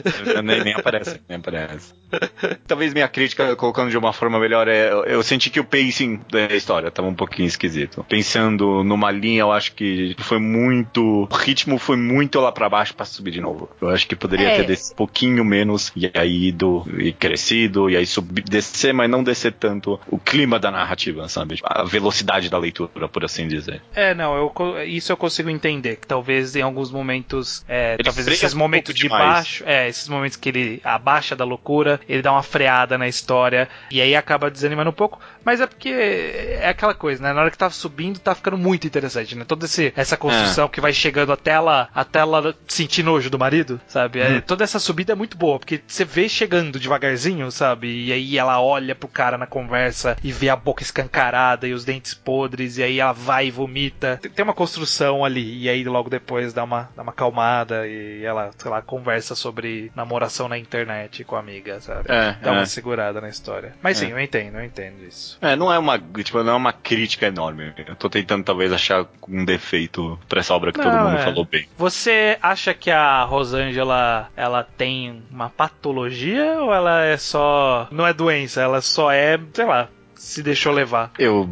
[0.42, 1.95] nem, nem aparece, nem aparece.
[2.66, 4.90] Talvez minha crítica, colocando de uma forma melhor, é.
[5.07, 8.05] Eu senti que o pacing da história tava um pouquinho esquisito.
[8.09, 13.07] Pensando numa linha, eu acho que foi muito ritmo foi muito lá para baixo para
[13.07, 13.71] subir de novo.
[13.81, 14.57] Eu acho que poderia é.
[14.57, 19.09] ter descido um pouquinho menos e aí ido e crescido e aí subir, descer, mas
[19.09, 21.61] não descer tanto o clima da narrativa, sabe?
[21.63, 23.81] A velocidade da leitura, por assim dizer.
[23.95, 25.97] É, não, eu, isso eu consigo entender.
[25.97, 29.23] Que talvez em alguns momentos, é, talvez esses momentos um de demais.
[29.23, 33.69] baixo, é, esses momentos que ele abaixa da loucura, ele dá uma freada na história
[33.91, 35.21] e aí acaba desanimando um pouco.
[35.45, 37.33] Mas é porque é aquela coisa, né?
[37.33, 39.45] Na hora que tá subindo, tá ficando muito interessante, né?
[39.45, 40.69] Toda esse, essa construção é.
[40.69, 44.20] que vai chegando até ela, até ela sentir nojo do marido, sabe?
[44.20, 44.40] É, uhum.
[44.40, 48.07] toda essa subida é muito boa, porque você vê chegando devagarzinho, sabe?
[48.07, 51.85] E aí ela olha pro cara na conversa e vê a boca escancarada e os
[51.85, 54.18] dentes podres, e aí ela vai e vomita.
[54.35, 58.51] Tem uma construção ali, e aí logo depois dá uma, dá uma calmada e ela,
[58.57, 62.07] sei lá, conversa sobre namoração na internet com a amiga, sabe?
[62.09, 62.53] É, dá é.
[62.53, 63.75] uma segurada na história.
[63.83, 64.12] Mas sim, é.
[64.12, 65.38] eu entendo, eu entendo isso.
[65.40, 67.72] É, não é uma, tipo, não é uma crítica enorme.
[67.87, 71.25] Eu tô tentando talvez achar um defeito pra essa obra que não, todo mundo é.
[71.31, 71.67] Falou bem.
[71.77, 78.12] Você acha que a Rosângela, ela tem uma patologia ou ela é só, não é
[78.12, 81.13] doença, ela só é, sei lá, se deixou levar.
[81.19, 81.49] Eu,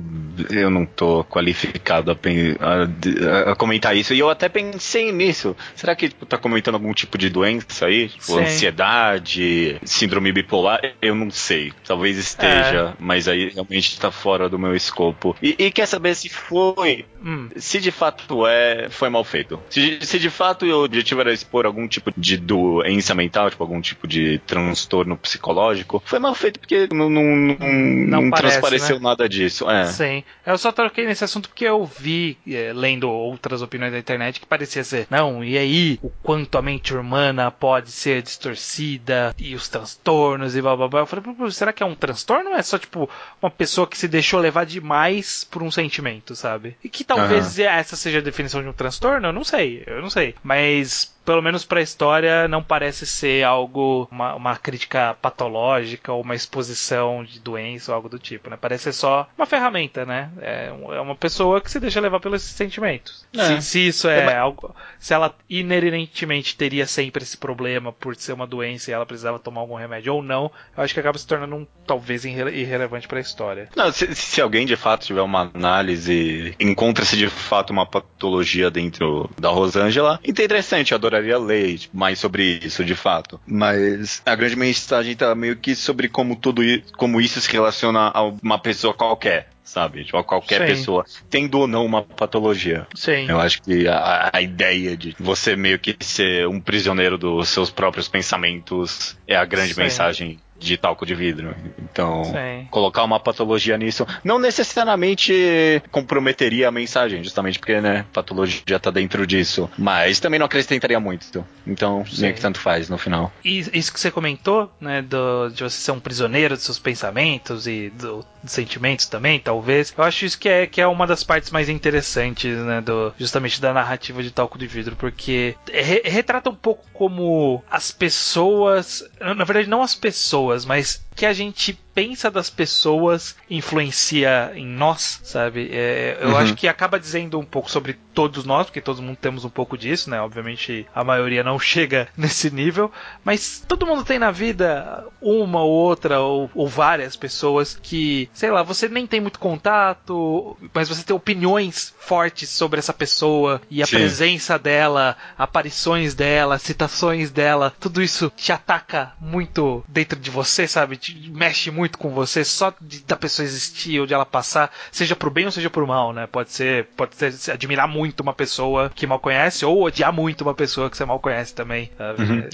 [0.50, 4.14] eu não tô qualificado a, a, a, comentar isso.
[4.14, 5.56] E eu até pensei nisso.
[5.76, 8.08] Será que tipo, tá comentando algum tipo de doença aí?
[8.08, 10.80] Tipo, ansiedade, síndrome bipolar?
[11.00, 11.72] Eu não sei.
[11.86, 12.94] Talvez esteja, é.
[12.98, 15.36] mas aí realmente tá fora do meu escopo.
[15.42, 17.04] E, e quer saber se foi?
[17.24, 17.48] Hum.
[17.56, 19.60] Se de fato é, foi mal feito.
[19.70, 23.80] Se, se de fato o objetivo era expor algum tipo de doença mental, tipo algum
[23.80, 29.02] tipo de transtorno psicológico, foi mal feito porque não, não, não, não, não transpareceu né?
[29.02, 29.68] nada disso.
[29.70, 29.86] É.
[29.86, 30.24] Sim.
[30.44, 34.46] Eu só troquei nesse assunto porque eu vi, é, lendo outras opiniões da internet, que
[34.46, 39.68] parecia ser, não, e aí, o quanto a mente humana pode ser distorcida e os
[39.68, 41.00] transtornos e blá blá blá.
[41.00, 43.08] Eu falei, será que é um transtorno ou é só, tipo,
[43.40, 46.76] uma pessoa que se deixou levar demais por um sentimento, sabe?
[46.82, 47.64] E que talvez uhum.
[47.64, 49.28] essa seja a definição de um transtorno?
[49.28, 50.34] Eu não sei, eu não sei.
[50.42, 56.22] Mas pelo menos para a história, não parece ser algo, uma, uma, crítica patológica ou
[56.22, 58.58] uma exposição de doença ou algo do tipo, né?
[58.60, 60.30] Parece ser só uma ferramenta, né?
[60.40, 63.26] É, é uma pessoa que se deixa levar pelos sentimentos.
[63.36, 63.60] É.
[63.60, 64.74] Se, se, isso é, é algo.
[64.98, 69.62] Se ela inerentemente teria sempre esse problema por ser uma doença e ela precisava tomar
[69.62, 73.18] algum remédio ou não, eu acho que acaba se tornando um, talvez irre irrelevante para
[73.18, 73.68] a história.
[73.74, 79.30] Não, se, se, alguém de fato tiver uma análise, encontra-se de fato uma patologia dentro
[79.38, 83.40] da Rosângela, interessante, adoro adoraria ler mais sobre isso, de fato.
[83.46, 86.62] Mas a grande mensagem tá meio que sobre como tudo
[86.96, 90.04] como isso se relaciona a uma pessoa qualquer sabe?
[90.04, 90.66] Tipo, a qualquer Sim.
[90.66, 92.86] pessoa, tendo ou não uma patologia.
[92.94, 93.26] Sim.
[93.28, 97.70] Eu acho que a, a, ideia de você meio que ser um prisioneiro dos seus
[97.70, 99.80] próprios pensamentos é a grande Sim.
[99.80, 101.54] mensagem de talco de vidro.
[101.78, 102.66] Então, Sim.
[102.70, 108.90] colocar uma patologia nisso não necessariamente comprometeria a mensagem, justamente porque, né, patologia já tá
[108.90, 109.70] dentro disso.
[109.76, 111.44] Mas também não acrescentaria muito.
[111.66, 112.22] Então, Sim.
[112.22, 113.32] meio que tanto faz no final.
[113.44, 117.66] E isso que você comentou, né, do, de você ser um prisioneiro dos seus pensamentos
[117.66, 119.94] e do, dos sentimentos também, talvez.
[119.96, 123.60] Eu acho isso que é, que é uma das partes mais interessantes, né, do, justamente
[123.60, 129.44] da narrativa de talco de vidro, porque re, retrata um pouco como as pessoas, na
[129.44, 135.20] verdade, não as pessoas pessoas, mas que a gente pensa das pessoas influencia em nós,
[135.22, 135.70] sabe?
[135.72, 136.36] É, eu uhum.
[136.36, 139.78] acho que acaba dizendo um pouco sobre todos nós, porque todo mundo temos um pouco
[139.78, 140.20] disso, né?
[140.20, 142.90] Obviamente a maioria não chega nesse nível,
[143.24, 148.50] mas todo mundo tem na vida uma ou outra ou, ou várias pessoas que, sei
[148.50, 153.82] lá, você nem tem muito contato, mas você tem opiniões fortes sobre essa pessoa e
[153.82, 153.96] a Sim.
[153.96, 160.96] presença dela, aparições dela, citações dela, tudo isso te ataca muito dentro de você, sabe?
[160.96, 164.70] Te mexe muito muito com você só de, da pessoa existir ou de ela passar,
[164.90, 166.26] seja pro bem ou seja pro mal, né?
[166.26, 170.54] Pode ser, pode ser admirar muito uma pessoa que mal conhece ou odiar muito uma
[170.54, 171.90] pessoa que você mal conhece também.
[172.18, 172.48] Uhum.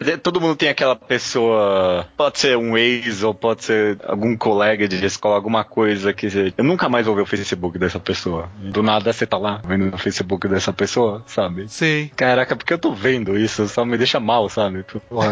[0.00, 4.86] É, todo mundo tem aquela pessoa, pode ser um ex ou pode ser algum colega
[4.86, 8.48] de escola, alguma coisa que você, eu nunca mais vou ver o Facebook dessa pessoa.
[8.56, 11.68] Do nada você tá lá vendo o Facebook dessa pessoa, sabe?
[11.68, 12.08] Sim.
[12.14, 14.84] Caraca, porque eu tô vendo isso, só me deixa mal, sabe?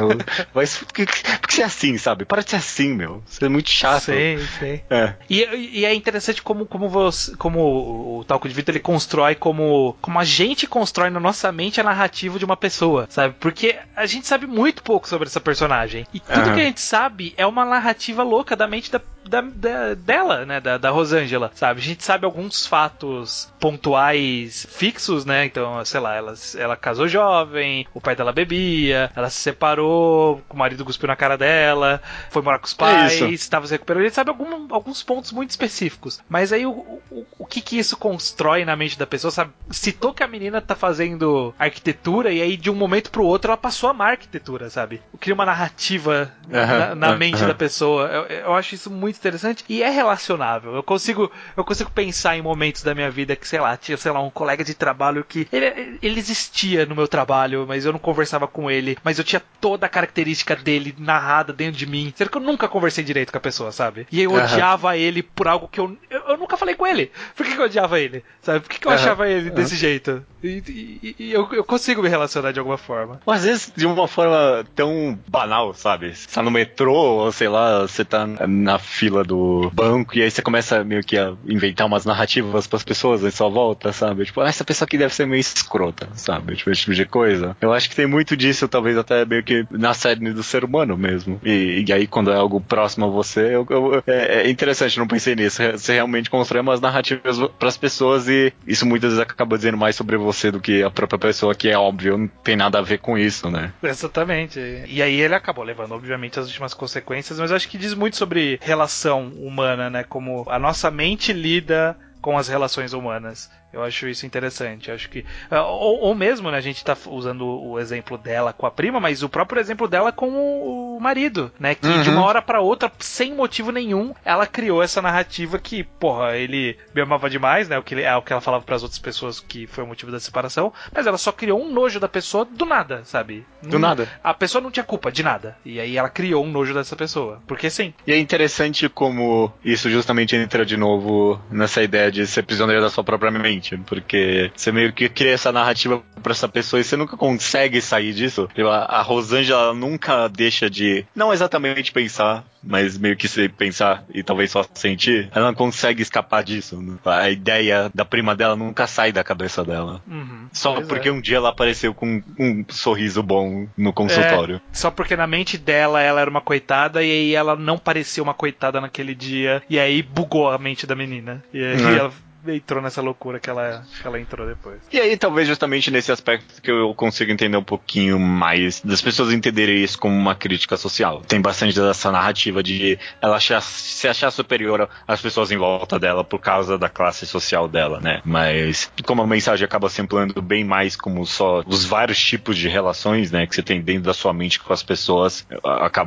[0.52, 2.24] Mas por que, por que você é assim, sabe?
[2.24, 3.22] Para de ser assim, meu.
[3.26, 4.04] Você é muito chato.
[4.04, 4.84] Sei, sei.
[4.90, 5.14] É.
[5.28, 9.96] E, e é interessante como, como, você, como o Talco de Vida ele constrói como,
[10.00, 13.34] como a gente constrói na nossa mente a narrativa de uma pessoa, sabe?
[13.38, 16.06] Porque a gente sabe muito pouco sobre essa personagem.
[16.12, 16.54] E tudo uhum.
[16.54, 20.60] que a gente sabe é uma narrativa louca da mente da, da, da, dela, né?
[20.60, 21.80] Da, da Rosângela, sabe?
[21.80, 25.44] A gente sabe alguns fatos pontuais fixos, né?
[25.44, 30.56] Então, sei lá, ela, ela casou jovem, o pai dela bebia, ela se separou, o
[30.56, 32.00] marido cuspiu na cara dela,
[32.30, 33.20] foi morar com os pais.
[33.20, 34.02] É estava se recuperando.
[34.02, 36.20] A gente sabe algum, alguns pontos muito específicos.
[36.28, 36.70] Mas aí o,
[37.10, 39.52] o, o que que isso constrói na mente da pessoa, sabe?
[39.70, 43.56] Citou que a menina tá fazendo arquitetura e aí de um momento pro outro ela
[43.56, 45.02] passou a amar arquitetura, sabe?
[45.20, 48.06] Cria uma narrativa na, na mente da pessoa.
[48.06, 50.74] Eu, eu, acho isso muito interessante e é relacionável.
[50.74, 54.12] Eu consigo, eu consigo pensar em momentos da minha vida que, sei lá, tinha, sei
[54.12, 57.98] lá, um colega de trabalho que ele, ele existia no meu trabalho, mas eu não
[57.98, 62.12] conversava com ele, mas eu tinha toda a característica dele narrada dentro de mim.
[62.16, 64.06] Será que eu nunca conversei direito com a pessoa, sabe?
[64.10, 64.42] E eu uhum.
[64.42, 67.10] odiava ele por algo que eu, eu, eu, nunca falei com ele.
[67.36, 68.24] Por que, que eu odiava ele?
[68.42, 68.60] Sabe?
[68.60, 68.98] Por que, que eu uhum.
[68.98, 69.54] achava ele uhum.
[69.54, 70.24] desse jeito?
[70.42, 73.20] E, e, e eu, eu, consigo me relacionar de alguma forma.
[73.24, 76.14] Ou às vezes de uma forma tão banal, sabe?
[76.14, 80.30] Você tá no metrô, ou sei lá, você tá na fila do banco, e aí
[80.30, 84.24] você começa meio que a inventar umas narrativas pras pessoas em sua volta, sabe?
[84.24, 86.56] Tipo, ah, essa pessoa aqui deve ser meio escrota, sabe?
[86.56, 87.56] Tipo, esse tipo de coisa.
[87.60, 90.96] Eu acho que tem muito disso, talvez até meio que na série do ser humano
[90.96, 91.40] mesmo.
[91.44, 95.06] E, e aí, quando é algo próximo a você, eu, eu, é, é, interessante, não
[95.06, 95.62] pensei nisso.
[95.72, 99.96] Você realmente constrói umas narrativas para as pessoas e isso muitas vezes acaba dizendo mais
[99.96, 102.98] sobre você do que a própria pessoa, que é óbvio, não tem nada a ver
[102.98, 103.72] com isso, né?
[103.82, 104.58] Exatamente.
[104.88, 108.58] E aí ele acabou levando, obviamente, as últimas consequências, mas acho que diz muito sobre
[108.62, 108.93] relação
[109.28, 110.04] humana, né?
[110.04, 113.50] Como a nossa mente lida com as relações humanas.
[113.74, 114.90] Eu acho isso interessante.
[114.90, 115.24] Acho que.
[115.50, 116.56] Ah, ou, ou, mesmo, né?
[116.56, 120.12] A gente tá usando o exemplo dela com a prima, mas o próprio exemplo dela
[120.12, 121.74] com o, o marido, né?
[121.74, 122.02] Que uhum.
[122.02, 126.78] de uma hora para outra, sem motivo nenhum, ela criou essa narrativa que, porra, ele
[126.94, 127.76] me amava demais, né?
[127.76, 130.12] O que, é o que ela falava para as outras pessoas que foi o motivo
[130.12, 133.44] da separação, mas ela só criou um nojo da pessoa do nada, sabe?
[133.62, 134.08] Do nada.
[134.22, 135.56] A pessoa não tinha culpa de nada.
[135.64, 137.42] E aí ela criou um nojo dessa pessoa.
[137.46, 137.92] Porque sim.
[138.06, 142.90] E é interessante como isso justamente entra de novo nessa ideia de ser prisioneiro da
[142.90, 143.63] sua própria mente.
[143.86, 148.12] Porque você meio que cria essa narrativa pra essa pessoa e você nunca consegue sair
[148.12, 148.48] disso.
[148.88, 154.50] A Rosângela nunca deixa de, não exatamente pensar, mas meio que se pensar e talvez
[154.50, 156.80] só sentir, ela não consegue escapar disso.
[156.80, 156.96] Né?
[157.04, 160.00] A ideia da prima dela nunca sai da cabeça dela.
[160.06, 161.12] Uhum, só porque é.
[161.12, 164.56] um dia ela apareceu com um sorriso bom no consultório.
[164.56, 168.22] É, só porque na mente dela ela era uma coitada e aí ela não parecia
[168.22, 169.62] uma coitada naquele dia.
[169.68, 171.42] E aí bugou a mente da menina.
[171.52, 171.96] E aí uhum.
[171.96, 172.12] ela
[172.48, 174.80] entrou nessa loucura que ela, que ela entrou depois.
[174.92, 179.32] E aí, talvez justamente nesse aspecto que eu consigo entender um pouquinho mais das pessoas
[179.32, 181.22] entenderem isso como uma crítica social.
[181.26, 186.24] Tem bastante dessa narrativa de ela achar, se achar superior às pessoas em volta dela
[186.24, 188.20] por causa da classe social dela, né?
[188.24, 192.68] Mas como a mensagem acaba se ampliando bem mais como só os vários tipos de
[192.68, 195.46] relações, né, que você tem dentro da sua mente com as pessoas,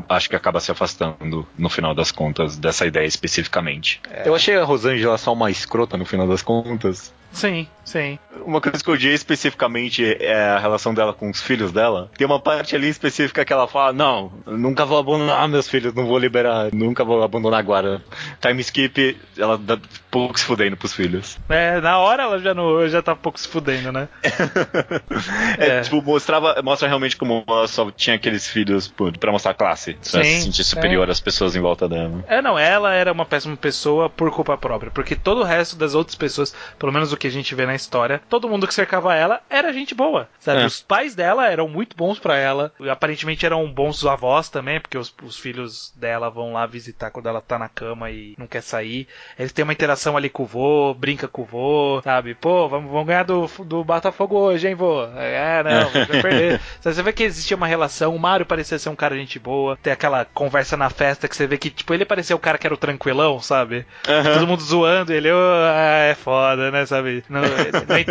[0.09, 4.01] acho que acaba se afastando no final das contas dessa ideia especificamente.
[4.09, 4.27] É.
[4.27, 7.16] Eu achei a Rosângela só uma escrota no final das contas.
[7.31, 8.17] Sim, sim.
[8.45, 12.09] Uma coisa que eu odiei especificamente é a relação dela com os filhos dela.
[12.17, 16.05] Tem uma parte ali específica que ela fala: Não, nunca vou abandonar meus filhos, não
[16.05, 18.01] vou liberar, nunca vou abandonar agora.
[18.41, 19.77] Time skip, ela dá
[20.09, 21.37] pouco se fudendo pros filhos.
[21.49, 24.07] É, na hora ela já, não, já tá pouco se fudendo, né?
[25.57, 29.93] é, é, tipo, mostrava, mostra realmente como ela só tinha aqueles filhos pra mostrar classe,
[29.93, 31.11] pra sim, se sentir superior é.
[31.11, 32.23] às pessoas em volta dela.
[32.27, 35.93] É, não, ela era uma péssima pessoa por culpa própria, porque todo o resto das
[35.93, 39.15] outras pessoas, pelo menos o que a gente vê na história, todo mundo que cercava
[39.15, 40.61] ela era gente boa, sabe?
[40.61, 40.65] É.
[40.65, 45.13] Os pais dela eram muito bons para ela, aparentemente eram bons avós também, porque os,
[45.23, 49.07] os, filhos dela vão lá visitar quando ela tá na cama e não quer sair.
[49.37, 52.33] Eles têm uma interação ali com o vô, brinca com o vô, sabe?
[52.35, 55.03] Pô, vamos, vamos ganhar do, do Botafogo hoje, hein, vô?
[55.15, 56.61] É, não, vai perder.
[56.81, 59.93] você vê que existia uma relação, o Mario parecia ser um cara gente boa, tem
[59.93, 62.73] aquela conversa na festa que você vê que, tipo, ele parecia o cara que era
[62.73, 63.85] o tranquilão, sabe?
[64.07, 64.33] Uhum.
[64.33, 67.06] Todo mundo zoando, ele, oh, é foda, né, sabe?
[67.29, 67.41] Não,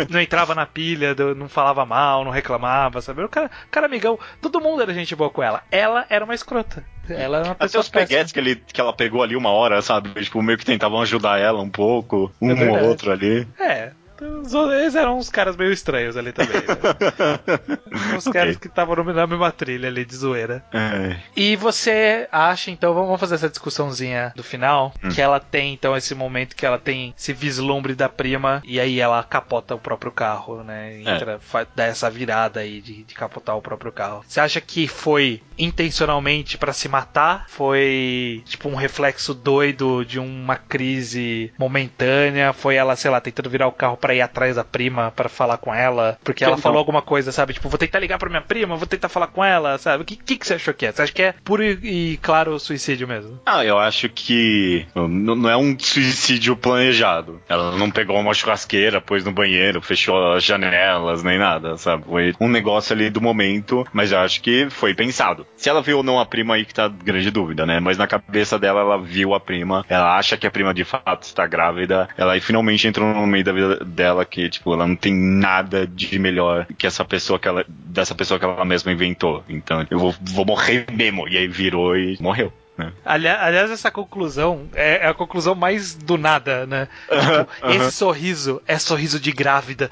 [0.09, 3.23] não, entrava na pilha, não falava mal, não reclamava, sabe?
[3.23, 5.63] O cara, cara amigão, todo mundo era gente boa com ela.
[5.71, 6.83] Ela era uma escrota.
[7.09, 9.81] Ela era uma pessoa Até os peguetes que, ele, que ela pegou ali uma hora,
[9.81, 10.09] sabe?
[10.21, 13.47] Tipo, meio que tentavam ajudar ela um pouco, um é ou outro ali.
[13.59, 13.91] É,
[14.21, 16.57] eles eram uns caras meio estranhos ali também.
[16.57, 17.77] Né?
[18.15, 18.41] uns okay.
[18.41, 20.63] caras que estavam na mesma trilha ali de zoeira.
[20.73, 21.17] É.
[21.35, 25.09] E você acha, então, vamos fazer essa discussãozinha do final, hum.
[25.09, 28.99] que ela tem, então, esse momento que ela tem esse vislumbre da prima e aí
[28.99, 31.01] ela capota o próprio carro, né?
[31.05, 31.15] É.
[31.15, 31.67] Entra, é.
[31.75, 34.23] dá essa virada aí de, de capotar o próprio carro.
[34.27, 37.45] Você acha que foi intencionalmente para se matar?
[37.49, 42.53] Foi, tipo, um reflexo doido de uma crise momentânea?
[42.53, 45.27] Foi ela, sei lá, tentando virar o carro pra para ir atrás da prima para
[45.27, 46.61] falar com ela, porque ela então.
[46.61, 47.51] falou alguma coisa, sabe?
[47.51, 50.03] Tipo, vou tentar ligar para minha prima, vou tentar falar com ela, sabe?
[50.03, 50.93] O que, que, que você achou que é?
[50.93, 53.37] Você acha que é puro e, e claro suicídio mesmo?
[53.45, 57.41] Ah, eu acho que não é um suicídio planejado.
[57.49, 62.05] Ela não pegou uma churrasqueira, pôs no banheiro, fechou as janelas, nem nada, sabe?
[62.05, 65.45] Foi um negócio ali do momento, mas eu acho que foi pensado.
[65.57, 67.81] Se ela viu ou não a prima aí que tá grande dúvida, né?
[67.81, 71.23] Mas na cabeça dela, ela viu a prima, ela acha que a prima de fato
[71.23, 74.95] está grávida, ela aí finalmente entrou no meio da vida dela que, tipo, ela não
[74.95, 79.43] tem nada de melhor que essa pessoa que ela, dessa pessoa que ela mesma inventou.
[79.49, 81.27] Então, eu vou, vou morrer mesmo.
[81.27, 82.53] E aí virou e morreu.
[82.77, 82.93] Né?
[83.03, 86.87] Aliás, essa conclusão é, é a conclusão mais do nada, né?
[87.09, 89.89] Tipo, esse sorriso é sorriso de grávida.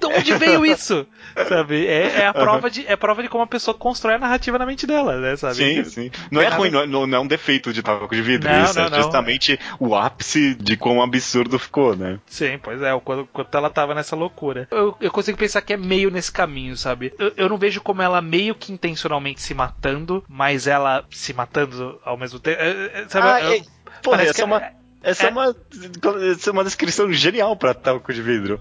[0.00, 1.06] De onde veio isso?
[1.48, 1.86] sabe?
[1.86, 4.66] É, é, a prova de, é prova de como a pessoa constrói a narrativa na
[4.66, 5.36] mente dela, né?
[5.36, 5.54] Sabe?
[5.54, 6.10] Sim, sim.
[6.30, 8.50] Não é, é ruim, não, não, é um defeito de tabaco de vidro.
[8.50, 12.18] Não, isso não, é justamente o ápice de quão absurdo ficou, né?
[12.26, 12.98] Sim, pois é.
[13.00, 14.66] Quando, quando ela tava nessa loucura.
[14.70, 17.12] Eu, eu consigo pensar que é meio nesse caminho, sabe?
[17.18, 22.00] Eu, eu não vejo como ela meio que intencionalmente se matando, mas ela se matando
[22.04, 23.62] ao mesmo É, é, sabe, ah, é,
[24.02, 24.78] porra, essa é uma.
[25.00, 25.56] Essa é, é, uma,
[26.32, 28.60] essa é uma descrição genial pra talco de vidro.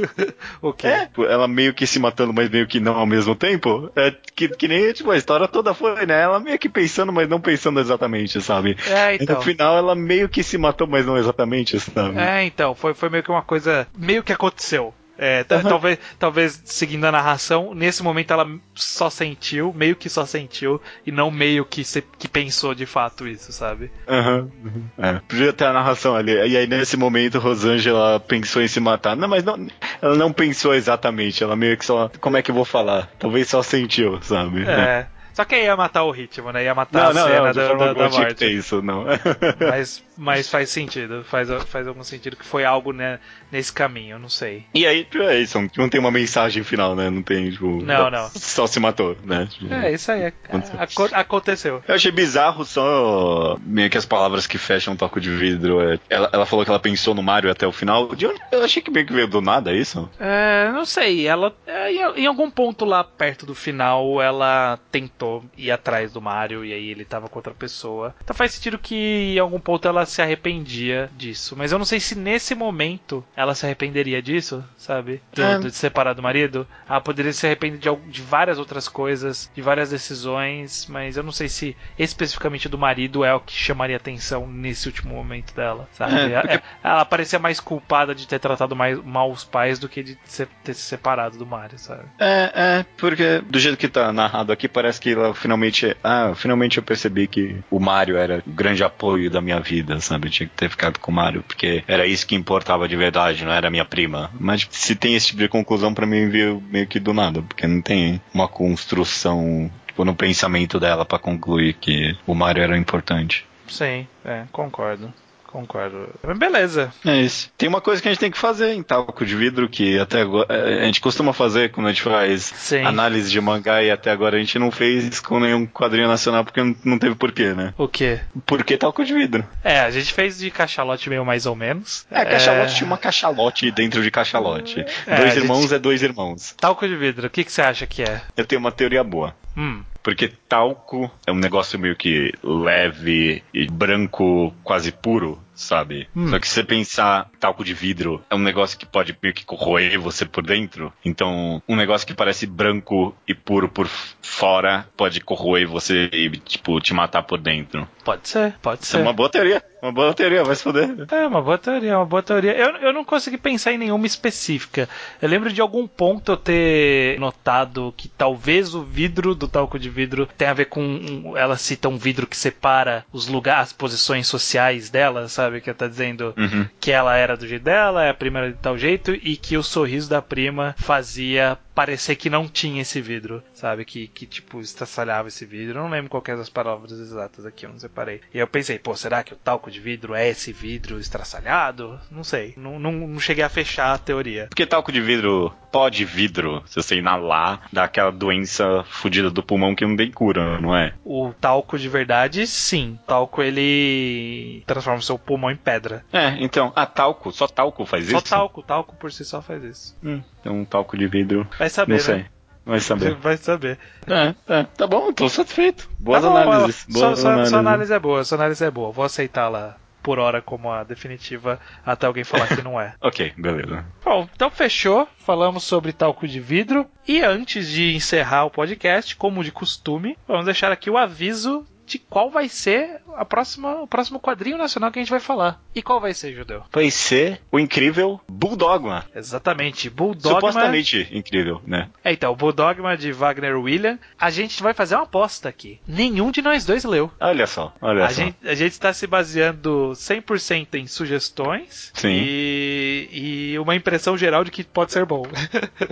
[0.60, 0.86] o quê?
[0.86, 3.90] É, ela meio que se matando, mas meio que não ao mesmo tempo.
[3.96, 6.20] É que, que nem tipo, a história toda foi, né?
[6.20, 8.76] Ela meio que pensando, mas não pensando exatamente, sabe?
[8.86, 9.36] É, então.
[9.36, 12.18] E no final ela meio que se matou, mas não exatamente, sabe?
[12.18, 12.74] É, então.
[12.74, 13.88] Foi, foi meio que uma coisa.
[13.96, 14.94] Meio que aconteceu.
[15.22, 15.62] É, uhum.
[15.62, 21.12] talvez, talvez seguindo a narração, nesse momento ela só sentiu, meio que só sentiu, e
[21.12, 23.90] não meio que, se, que pensou de fato isso, sabe?
[24.08, 24.50] Uhum.
[24.96, 26.32] É, podia ter a narração ali.
[26.32, 29.14] E aí nesse momento Rosângela pensou em se matar.
[29.14, 29.68] Não, mas não,
[30.00, 32.10] ela não pensou exatamente, ela meio que só.
[32.18, 33.10] Como é que eu vou falar?
[33.18, 34.64] Talvez só sentiu, sabe?
[34.66, 35.06] É.
[35.40, 36.64] Só que aí ia matar o ritmo, né?
[36.64, 38.44] Ia matar não, a cena não, da, da, da morte.
[38.44, 39.04] isso, não.
[39.58, 41.24] mas, mas faz sentido.
[41.24, 43.18] Faz, faz algum sentido que foi algo né,
[43.50, 44.64] nesse caminho, não sei.
[44.74, 45.58] E aí, é isso.
[45.76, 47.10] Não tem uma mensagem final, né?
[47.10, 47.82] Não tem, tipo.
[47.82, 48.30] Não, não.
[48.34, 49.48] Só se matou, né?
[49.50, 50.26] Tipo, é, isso aí.
[50.26, 51.08] Aconteceu.
[51.12, 51.84] aconteceu.
[51.86, 55.80] Eu achei bizarro só meio que as palavras que fecham o toco de vidro.
[55.80, 58.10] É, ela, ela falou que ela pensou no Mario até o final.
[58.50, 60.08] Eu achei que meio que veio do nada isso.
[60.18, 61.26] É, não sei.
[61.26, 61.54] Ela.
[61.66, 66.72] É, em algum ponto lá perto do final, ela tentou ir atrás do Mario e
[66.72, 68.14] aí ele tava com outra pessoa.
[68.22, 71.54] Então faz sentido que em algum ponto ela se arrependia disso.
[71.56, 75.22] Mas eu não sei se nesse momento ela se arrependeria disso, sabe?
[75.32, 75.58] De, é.
[75.58, 76.66] de separar do marido.
[76.88, 81.32] Ela poderia se arrepender de, de várias outras coisas, de várias decisões, mas eu não
[81.32, 86.32] sei se especificamente do marido é o que chamaria atenção nesse último momento dela, sabe?
[86.32, 86.60] É, porque...
[86.82, 90.16] Ela parecia mais culpada de ter tratado mais, mal os pais do que de
[90.64, 92.04] ter se separado do Mario, sabe?
[92.18, 95.96] É, é, porque do jeito que tá narrado aqui, parece que ela finalmente.
[96.02, 100.28] Ah, finalmente eu percebi que o Mario era o grande apoio da minha vida, sabe?
[100.28, 103.29] Eu tinha que ter ficado com o Mario, porque era isso que importava de verdade,
[103.42, 104.30] não era minha prima.
[104.38, 107.66] Mas se tem esse tipo de conclusão, para mim veio meio que do nada, porque
[107.66, 113.46] não tem uma construção tipo, no pensamento dela para concluir que o Mario era importante.
[113.68, 115.12] Sim, é, concordo.
[115.50, 116.08] Concordo.
[116.36, 116.92] Beleza.
[117.04, 117.50] É isso.
[117.58, 120.22] Tem uma coisa que a gente tem que fazer em talco de vidro que até
[120.22, 122.84] agora é, a gente costuma fazer quando a gente faz Sim.
[122.84, 126.60] análise de mangá e até agora a gente não fez com nenhum quadrinho nacional porque
[126.84, 127.74] não teve porquê, né?
[127.76, 128.20] O quê?
[128.46, 129.44] Porque talco de vidro.
[129.64, 132.06] É, a gente fez de cachalote meio mais ou menos.
[132.10, 132.76] É, cachalote é...
[132.76, 134.84] tinha uma cachalote dentro de cachalote.
[135.06, 135.74] É, dois irmãos gente...
[135.74, 136.54] é dois irmãos.
[136.58, 138.20] Talco de vidro, o que, que você acha que é?
[138.36, 139.34] Eu tenho uma teoria boa.
[139.56, 139.82] Hum.
[140.02, 146.08] Porque talco é um negócio meio que leve e branco, quase puro, sabe?
[146.14, 146.28] Hum.
[146.28, 149.44] Só que se você pensar talco de vidro, é um negócio que pode meio que
[149.44, 150.92] corroer você por dentro.
[151.04, 156.80] Então, um negócio que parece branco e puro por fora pode corroer você e, tipo,
[156.80, 157.86] te matar por dentro.
[158.04, 158.98] Pode ser, pode ser.
[158.98, 159.62] É uma boa teoria.
[159.82, 161.06] Uma boa teoria, vai se foder.
[161.10, 162.52] É, uma boa teoria, uma boa teoria.
[162.52, 164.88] Eu, eu não consegui pensar em nenhuma específica.
[165.22, 169.88] Eu lembro de algum ponto eu ter notado que talvez o vidro do talco de
[169.88, 171.34] vidro tenha a ver com.
[171.34, 175.49] Ela cita um vidro que separa os lugares, as posições sociais dela, sabe?
[175.58, 176.66] Que ela tá dizendo uhum.
[176.78, 179.62] que ela era do jeito dela, é a prima de tal jeito, e que o
[179.62, 183.86] sorriso da prima fazia parecer que não tinha esse vidro, sabe?
[183.86, 185.78] Que, que tipo, estraçalhava esse vidro.
[185.78, 188.20] Eu não lembro qual é as palavras exatas aqui, eu não separei.
[188.34, 191.98] E eu pensei, pô, será que o talco de vidro é esse vidro estraçalhado?
[192.10, 192.52] Não sei.
[192.58, 194.46] Não, não, não cheguei a fechar a teoria.
[194.50, 199.42] Porque talco de vidro, pó de vidro, se você inalar, dá aquela doença fodida do
[199.42, 200.92] pulmão que não tem cura, não é?
[201.02, 202.98] O talco de verdade, sim.
[203.02, 206.04] O talco ele transforma o seu pulmão em pedra.
[206.12, 208.26] É, então, ah, talco, só talco faz só isso?
[208.26, 209.96] Só talco, talco por si só faz isso.
[210.02, 211.46] Hum, então um talco de vidro.
[211.56, 212.16] Vai saber, não sei.
[212.16, 212.26] Né?
[212.66, 213.14] Vai saber.
[213.14, 213.78] Vai saber.
[214.08, 215.88] É, é, tá bom, tô satisfeito.
[216.00, 216.84] Boas tá bom, análises.
[216.88, 217.50] Boas sua, análises.
[217.50, 218.90] Sua análise é boa, sua análise é boa.
[218.90, 222.94] Vou aceitá-la por hora como a definitiva até alguém falar que não é.
[223.00, 223.84] ok, beleza.
[224.04, 225.06] Bom, então fechou.
[225.18, 226.86] Falamos sobre talco de vidro.
[227.06, 231.98] E antes de encerrar o podcast, como de costume, vamos deixar aqui o aviso de
[231.98, 235.60] qual vai ser a próxima, o próximo quadrinho nacional que a gente vai falar.
[235.74, 236.62] E qual vai ser, Judeu?
[236.72, 239.04] Vai ser o incrível Bulldogma.
[239.14, 240.40] Exatamente, Bulldogma.
[240.40, 241.88] Supostamente incrível, né?
[242.04, 243.98] É, então, o Bulldogma de Wagner William.
[244.18, 245.80] A gente vai fazer uma aposta aqui.
[245.86, 247.10] Nenhum de nós dois leu.
[247.18, 248.22] Olha só, olha a só.
[248.22, 251.90] Gente, a gente está se baseando 100% em sugestões.
[251.94, 252.08] Sim.
[252.22, 253.08] E,
[253.52, 255.24] e uma impressão geral de que pode ser bom.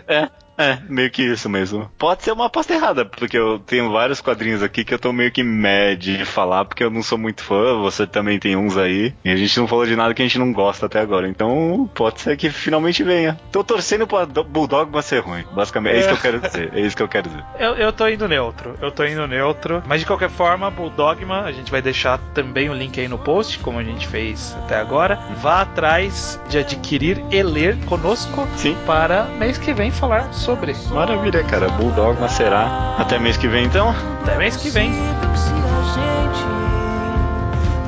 [0.06, 0.30] é.
[0.58, 1.88] É, meio que isso mesmo.
[1.96, 5.30] Pode ser uma aposta errada, porque eu tenho vários quadrinhos aqui que eu tô meio
[5.30, 9.14] que mad de falar, porque eu não sou muito fã, você também tem uns aí,
[9.24, 11.28] e a gente não falou de nada que a gente não gosta até agora.
[11.28, 13.38] Então, pode ser que finalmente venha.
[13.52, 15.94] Tô torcendo pra Bulldog mas ser ruim, basicamente.
[15.94, 16.72] É, é isso que eu quero dizer.
[16.74, 17.44] É isso que eu quero dizer.
[17.58, 18.74] Eu, eu tô indo neutro.
[18.82, 19.82] Eu tô indo neutro.
[19.86, 23.60] Mas de qualquer forma, Bulldogma, a gente vai deixar também o link aí no post,
[23.60, 25.16] como a gente fez até agora.
[25.40, 28.76] Vá atrás de adquirir e ler conosco Sim.
[28.84, 30.74] para mês que vem falar sobre sobre.
[30.90, 31.68] Maravilha, cara.
[31.68, 32.96] Bulldog será.
[32.98, 33.94] Até mês que vem, então?
[34.22, 34.94] Até mês que vem.
[34.94, 36.46] Se a gente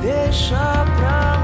[0.03, 1.40] deixa pra